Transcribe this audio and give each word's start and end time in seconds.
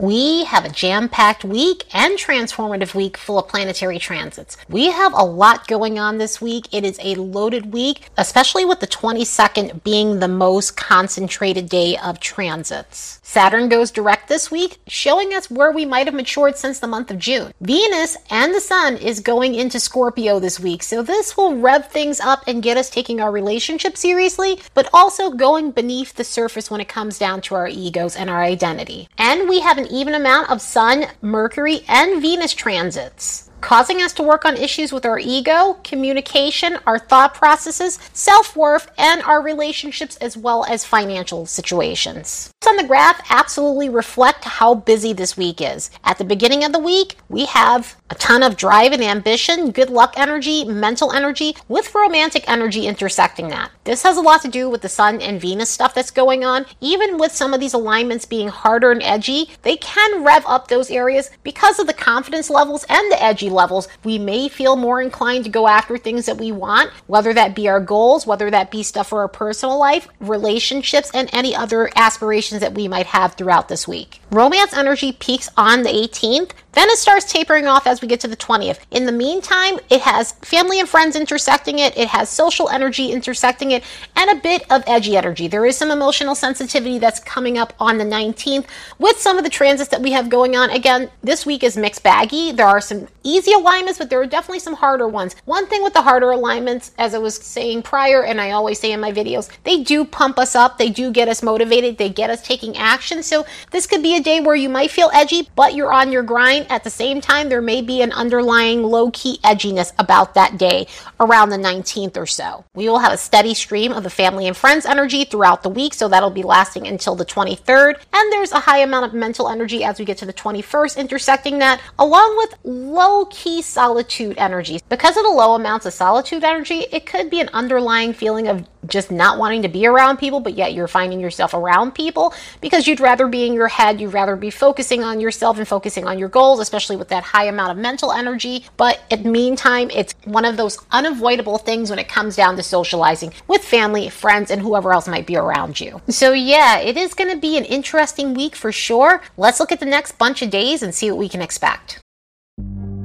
We 0.00 0.44
have 0.44 0.64
a 0.64 0.68
jam 0.68 1.08
packed 1.08 1.44
week 1.44 1.82
and 1.92 2.16
transformative 2.16 2.94
week 2.94 3.16
full 3.16 3.36
of 3.36 3.48
planetary 3.48 3.98
transits. 3.98 4.56
We 4.68 4.92
have 4.92 5.12
a 5.12 5.24
lot 5.24 5.66
going 5.66 5.98
on 5.98 6.18
this 6.18 6.40
week. 6.40 6.68
It 6.72 6.84
is 6.84 7.00
a 7.02 7.16
loaded 7.16 7.72
week, 7.72 8.08
especially 8.16 8.64
with 8.64 8.78
the 8.78 8.86
22nd 8.86 9.82
being 9.82 10.20
the 10.20 10.28
most 10.28 10.76
concentrated 10.76 11.68
day 11.68 11.96
of 11.96 12.20
transits. 12.20 13.18
Saturn 13.24 13.68
goes 13.68 13.90
direct 13.90 14.28
this 14.28 14.52
week, 14.52 14.78
showing 14.86 15.34
us 15.34 15.50
where 15.50 15.72
we 15.72 15.84
might 15.84 16.06
have 16.06 16.14
matured 16.14 16.56
since 16.56 16.78
the 16.78 16.86
month 16.86 17.10
of 17.10 17.18
June. 17.18 17.52
Venus 17.60 18.16
and 18.30 18.54
the 18.54 18.60
Sun 18.60 18.98
is 18.98 19.18
going 19.18 19.56
into 19.56 19.80
Scorpio 19.80 20.38
this 20.38 20.60
week, 20.60 20.82
so 20.84 21.02
this 21.02 21.36
will 21.36 21.56
rev 21.56 21.88
things 21.88 22.20
up 22.20 22.44
and 22.46 22.62
get 22.62 22.76
us 22.76 22.88
taking 22.88 23.20
our 23.20 23.32
relationship 23.32 23.96
seriously, 23.96 24.60
but 24.74 24.88
also 24.94 25.30
going 25.30 25.72
beneath 25.72 26.14
the 26.14 26.24
surface 26.24 26.70
when 26.70 26.80
it 26.80 26.88
comes 26.88 27.18
down 27.18 27.40
to 27.42 27.56
our 27.56 27.68
egos 27.68 28.14
and 28.14 28.30
our 28.30 28.42
identity. 28.42 29.08
And 29.18 29.48
we 29.48 29.60
have 29.60 29.76
an 29.76 29.87
even 29.90 30.14
amount 30.14 30.50
of 30.50 30.60
Sun, 30.60 31.06
Mercury, 31.22 31.80
and 31.88 32.20
Venus 32.22 32.54
transits 32.54 33.47
causing 33.60 34.02
us 34.02 34.12
to 34.14 34.22
work 34.22 34.44
on 34.44 34.56
issues 34.56 34.92
with 34.92 35.04
our 35.04 35.18
ego, 35.18 35.78
communication, 35.84 36.78
our 36.86 36.98
thought 36.98 37.34
processes, 37.34 37.98
self 38.12 38.56
worth, 38.56 38.90
and 38.98 39.22
our 39.22 39.42
relationships, 39.42 40.16
as 40.16 40.36
well 40.36 40.64
as 40.64 40.84
financial 40.84 41.46
situations. 41.46 42.52
On 42.68 42.76
the 42.76 42.84
graph 42.84 43.22
absolutely 43.30 43.88
reflect 43.88 44.44
how 44.44 44.74
busy 44.74 45.14
this 45.14 45.38
week 45.38 45.62
is. 45.62 45.90
At 46.04 46.18
the 46.18 46.24
beginning 46.24 46.64
of 46.64 46.72
the 46.72 46.78
week, 46.78 47.16
we 47.30 47.46
have 47.46 47.96
a 48.10 48.14
ton 48.14 48.42
of 48.42 48.58
drive 48.58 48.92
and 48.92 49.02
ambition, 49.02 49.70
good 49.70 49.88
luck 49.88 50.12
energy, 50.18 50.64
mental 50.64 51.12
energy, 51.12 51.56
with 51.68 51.94
romantic 51.94 52.44
energy 52.46 52.86
intersecting 52.86 53.48
that. 53.48 53.70
This 53.84 54.02
has 54.02 54.18
a 54.18 54.20
lot 54.20 54.42
to 54.42 54.48
do 54.48 54.68
with 54.68 54.82
the 54.82 54.88
Sun 54.90 55.22
and 55.22 55.40
Venus 55.40 55.70
stuff 55.70 55.94
that's 55.94 56.10
going 56.10 56.44
on. 56.44 56.66
Even 56.80 57.16
with 57.16 57.32
some 57.32 57.54
of 57.54 57.60
these 57.60 57.72
alignments 57.72 58.26
being 58.26 58.48
harder 58.48 58.90
and 58.90 59.02
edgy, 59.02 59.50
they 59.62 59.76
can 59.76 60.22
rev 60.22 60.44
up 60.46 60.68
those 60.68 60.90
areas 60.90 61.30
because 61.42 61.78
of 61.78 61.86
the 61.86 61.94
confidence 61.94 62.50
levels 62.50 62.84
and 62.90 63.10
the 63.10 63.22
edgy 63.22 63.47
levels, 63.48 63.88
we 64.04 64.18
may 64.18 64.48
feel 64.48 64.76
more 64.76 65.00
inclined 65.00 65.44
to 65.44 65.50
go 65.50 65.68
after 65.68 65.98
things 65.98 66.26
that 66.26 66.38
we 66.38 66.52
want, 66.52 66.90
whether 67.06 67.32
that 67.34 67.54
be 67.54 67.68
our 67.68 67.80
goals, 67.80 68.26
whether 68.26 68.50
that 68.50 68.70
be 68.70 68.82
stuff 68.82 69.08
for 69.08 69.20
our 69.20 69.28
personal 69.28 69.78
life, 69.78 70.08
relationships, 70.20 71.10
and 71.14 71.28
any 71.32 71.54
other 71.54 71.90
aspirations 71.96 72.60
that 72.60 72.74
we 72.74 72.88
might 72.88 73.06
have 73.06 73.34
throughout 73.34 73.68
this 73.68 73.86
week. 73.88 74.20
Romance 74.30 74.74
energy 74.74 75.12
peaks 75.12 75.48
on 75.56 75.82
the 75.82 75.88
18th, 75.88 76.50
then 76.72 76.88
it 76.90 76.98
starts 76.98 77.24
tapering 77.24 77.66
off 77.66 77.86
as 77.86 78.02
we 78.02 78.06
get 78.06 78.20
to 78.20 78.28
the 78.28 78.36
20th. 78.36 78.78
In 78.90 79.06
the 79.06 79.10
meantime, 79.10 79.78
it 79.88 80.02
has 80.02 80.32
family 80.42 80.78
and 80.78 80.88
friends 80.88 81.16
intersecting 81.16 81.78
it, 81.78 81.96
it 81.96 82.08
has 82.08 82.28
social 82.28 82.68
energy 82.68 83.10
intersecting 83.10 83.70
it, 83.70 83.82
and 84.14 84.30
a 84.30 84.40
bit 84.40 84.70
of 84.70 84.84
edgy 84.86 85.16
energy. 85.16 85.48
There 85.48 85.64
is 85.64 85.78
some 85.78 85.90
emotional 85.90 86.34
sensitivity 86.34 86.98
that's 86.98 87.20
coming 87.20 87.56
up 87.56 87.72
on 87.80 87.96
the 87.96 88.04
19th 88.04 88.66
with 88.98 89.18
some 89.18 89.38
of 89.38 89.44
the 89.44 89.50
transits 89.50 89.90
that 89.90 90.02
we 90.02 90.12
have 90.12 90.28
going 90.28 90.56
on. 90.56 90.70
Again, 90.70 91.10
this 91.22 91.46
week 91.46 91.64
is 91.64 91.76
mixed 91.76 92.02
baggy. 92.02 92.52
There 92.52 92.66
are 92.66 92.82
some 92.82 93.08
easy 93.24 93.54
alignments, 93.54 93.98
but 93.98 94.10
there 94.10 94.20
are 94.20 94.26
definitely 94.26 94.60
some 94.60 94.74
harder 94.74 95.08
ones. 95.08 95.36
One 95.46 95.66
thing 95.66 95.82
with 95.82 95.94
the 95.94 96.02
harder 96.02 96.30
alignments, 96.30 96.92
as 96.98 97.14
I 97.14 97.18
was 97.18 97.34
saying 97.34 97.82
prior, 97.82 98.22
and 98.22 98.40
I 98.40 98.50
always 98.50 98.78
say 98.78 98.92
in 98.92 99.00
my 99.00 99.10
videos, 99.10 99.48
they 99.64 99.82
do 99.82 100.04
pump 100.04 100.38
us 100.38 100.54
up, 100.54 100.76
they 100.76 100.90
do 100.90 101.10
get 101.10 101.28
us 101.28 101.42
motivated, 101.42 101.96
they 101.96 102.10
get 102.10 102.30
us 102.30 102.42
taking 102.42 102.76
action. 102.76 103.22
So 103.22 103.46
this 103.70 103.86
could 103.86 104.02
be 104.02 104.17
a 104.18 104.22
day 104.22 104.40
where 104.40 104.56
you 104.56 104.68
might 104.68 104.90
feel 104.90 105.10
edgy, 105.14 105.48
but 105.54 105.74
you're 105.74 105.92
on 105.92 106.10
your 106.10 106.24
grind. 106.24 106.66
At 106.70 106.82
the 106.82 106.90
same 106.90 107.20
time, 107.20 107.48
there 107.48 107.62
may 107.62 107.80
be 107.80 108.02
an 108.02 108.12
underlying 108.12 108.82
low 108.82 109.10
key 109.12 109.38
edginess 109.44 109.92
about 109.98 110.34
that 110.34 110.58
day 110.58 110.88
around 111.20 111.50
the 111.50 111.56
19th 111.56 112.16
or 112.16 112.26
so. 112.26 112.64
We 112.74 112.88
will 112.88 112.98
have 112.98 113.12
a 113.12 113.16
steady 113.16 113.54
stream 113.54 113.92
of 113.92 114.02
the 114.02 114.10
family 114.10 114.48
and 114.48 114.56
friends 114.56 114.84
energy 114.84 115.24
throughout 115.24 115.62
the 115.62 115.68
week, 115.68 115.94
so 115.94 116.08
that'll 116.08 116.30
be 116.30 116.42
lasting 116.42 116.86
until 116.88 117.14
the 117.14 117.24
23rd. 117.24 117.94
And 118.12 118.32
there's 118.32 118.52
a 118.52 118.58
high 118.58 118.78
amount 118.78 119.06
of 119.06 119.14
mental 119.14 119.48
energy 119.48 119.84
as 119.84 120.00
we 120.00 120.04
get 120.04 120.18
to 120.18 120.26
the 120.26 120.32
21st, 120.32 120.96
intersecting 120.96 121.58
that, 121.60 121.80
along 121.98 122.36
with 122.36 122.54
low 122.64 123.26
key 123.26 123.62
solitude 123.62 124.36
energy. 124.36 124.80
Because 124.88 125.16
of 125.16 125.22
the 125.22 125.30
low 125.30 125.54
amounts 125.54 125.86
of 125.86 125.92
solitude 125.92 126.42
energy, 126.42 126.86
it 126.90 127.06
could 127.06 127.30
be 127.30 127.40
an 127.40 127.50
underlying 127.52 128.12
feeling 128.12 128.48
of 128.48 128.66
just 128.88 129.10
not 129.10 129.38
wanting 129.38 129.62
to 129.62 129.68
be 129.68 129.86
around 129.86 130.16
people, 130.16 130.40
but 130.40 130.54
yet 130.54 130.74
you're 130.74 130.88
finding 130.88 131.20
yourself 131.20 131.54
around 131.54 131.92
people 131.92 132.34
because 132.60 132.86
you'd 132.86 133.00
rather 133.00 133.28
be 133.28 133.46
in 133.46 133.52
your 133.52 133.68
head, 133.68 134.00
you'd 134.00 134.12
rather 134.12 134.36
be 134.36 134.50
focusing 134.50 135.04
on 135.04 135.20
yourself 135.20 135.58
and 135.58 135.68
focusing 135.68 136.06
on 136.06 136.18
your 136.18 136.28
goals, 136.28 136.60
especially 136.60 136.96
with 136.96 137.08
that 137.08 137.22
high 137.22 137.44
amount 137.44 137.70
of 137.70 137.78
mental 137.78 138.12
energy. 138.12 138.64
But 138.76 139.00
in 139.10 139.22
the 139.22 139.30
meantime, 139.30 139.90
it's 139.90 140.14
one 140.24 140.44
of 140.44 140.56
those 140.56 140.78
unavoidable 140.90 141.58
things 141.58 141.90
when 141.90 141.98
it 141.98 142.08
comes 142.08 142.36
down 142.36 142.56
to 142.56 142.62
socializing 142.62 143.32
with 143.46 143.62
family, 143.62 144.08
friends, 144.08 144.50
and 144.50 144.60
whoever 144.60 144.92
else 144.92 145.06
might 145.06 145.26
be 145.26 145.36
around 145.36 145.80
you. 145.80 146.00
So, 146.08 146.32
yeah, 146.32 146.78
it 146.78 146.96
is 146.96 147.14
going 147.14 147.30
to 147.30 147.36
be 147.36 147.56
an 147.56 147.64
interesting 147.64 148.34
week 148.34 148.56
for 148.56 148.72
sure. 148.72 149.22
Let's 149.36 149.60
look 149.60 149.72
at 149.72 149.80
the 149.80 149.86
next 149.86 150.18
bunch 150.18 150.42
of 150.42 150.50
days 150.50 150.82
and 150.82 150.94
see 150.94 151.10
what 151.10 151.18
we 151.18 151.28
can 151.28 151.42
expect. 151.42 152.00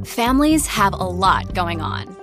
Families 0.06 0.68
have 0.68 0.94
a 0.94 0.98
lot 0.98 1.54
going 1.54 1.80
on. 1.80 2.23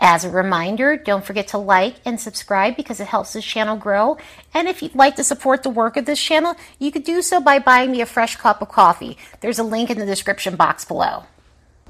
As 0.00 0.24
a 0.24 0.30
reminder, 0.30 0.96
don't 0.96 1.24
forget 1.24 1.48
to 1.48 1.58
like 1.58 1.96
and 2.04 2.20
subscribe 2.20 2.76
because 2.76 3.00
it 3.00 3.08
helps 3.08 3.32
this 3.32 3.44
channel 3.44 3.76
grow. 3.76 4.16
And 4.54 4.68
if 4.68 4.80
you'd 4.80 4.94
like 4.94 5.16
to 5.16 5.24
support 5.24 5.64
the 5.64 5.70
work 5.70 5.96
of 5.96 6.06
this 6.06 6.22
channel, 6.22 6.54
you 6.78 6.92
could 6.92 7.02
do 7.02 7.20
so 7.20 7.40
by 7.40 7.58
buying 7.58 7.90
me 7.90 8.00
a 8.00 8.06
fresh 8.06 8.36
cup 8.36 8.62
of 8.62 8.68
coffee. 8.68 9.18
There's 9.40 9.58
a 9.58 9.64
link 9.64 9.90
in 9.90 9.98
the 9.98 10.06
description 10.06 10.54
box 10.54 10.84
below. 10.84 11.24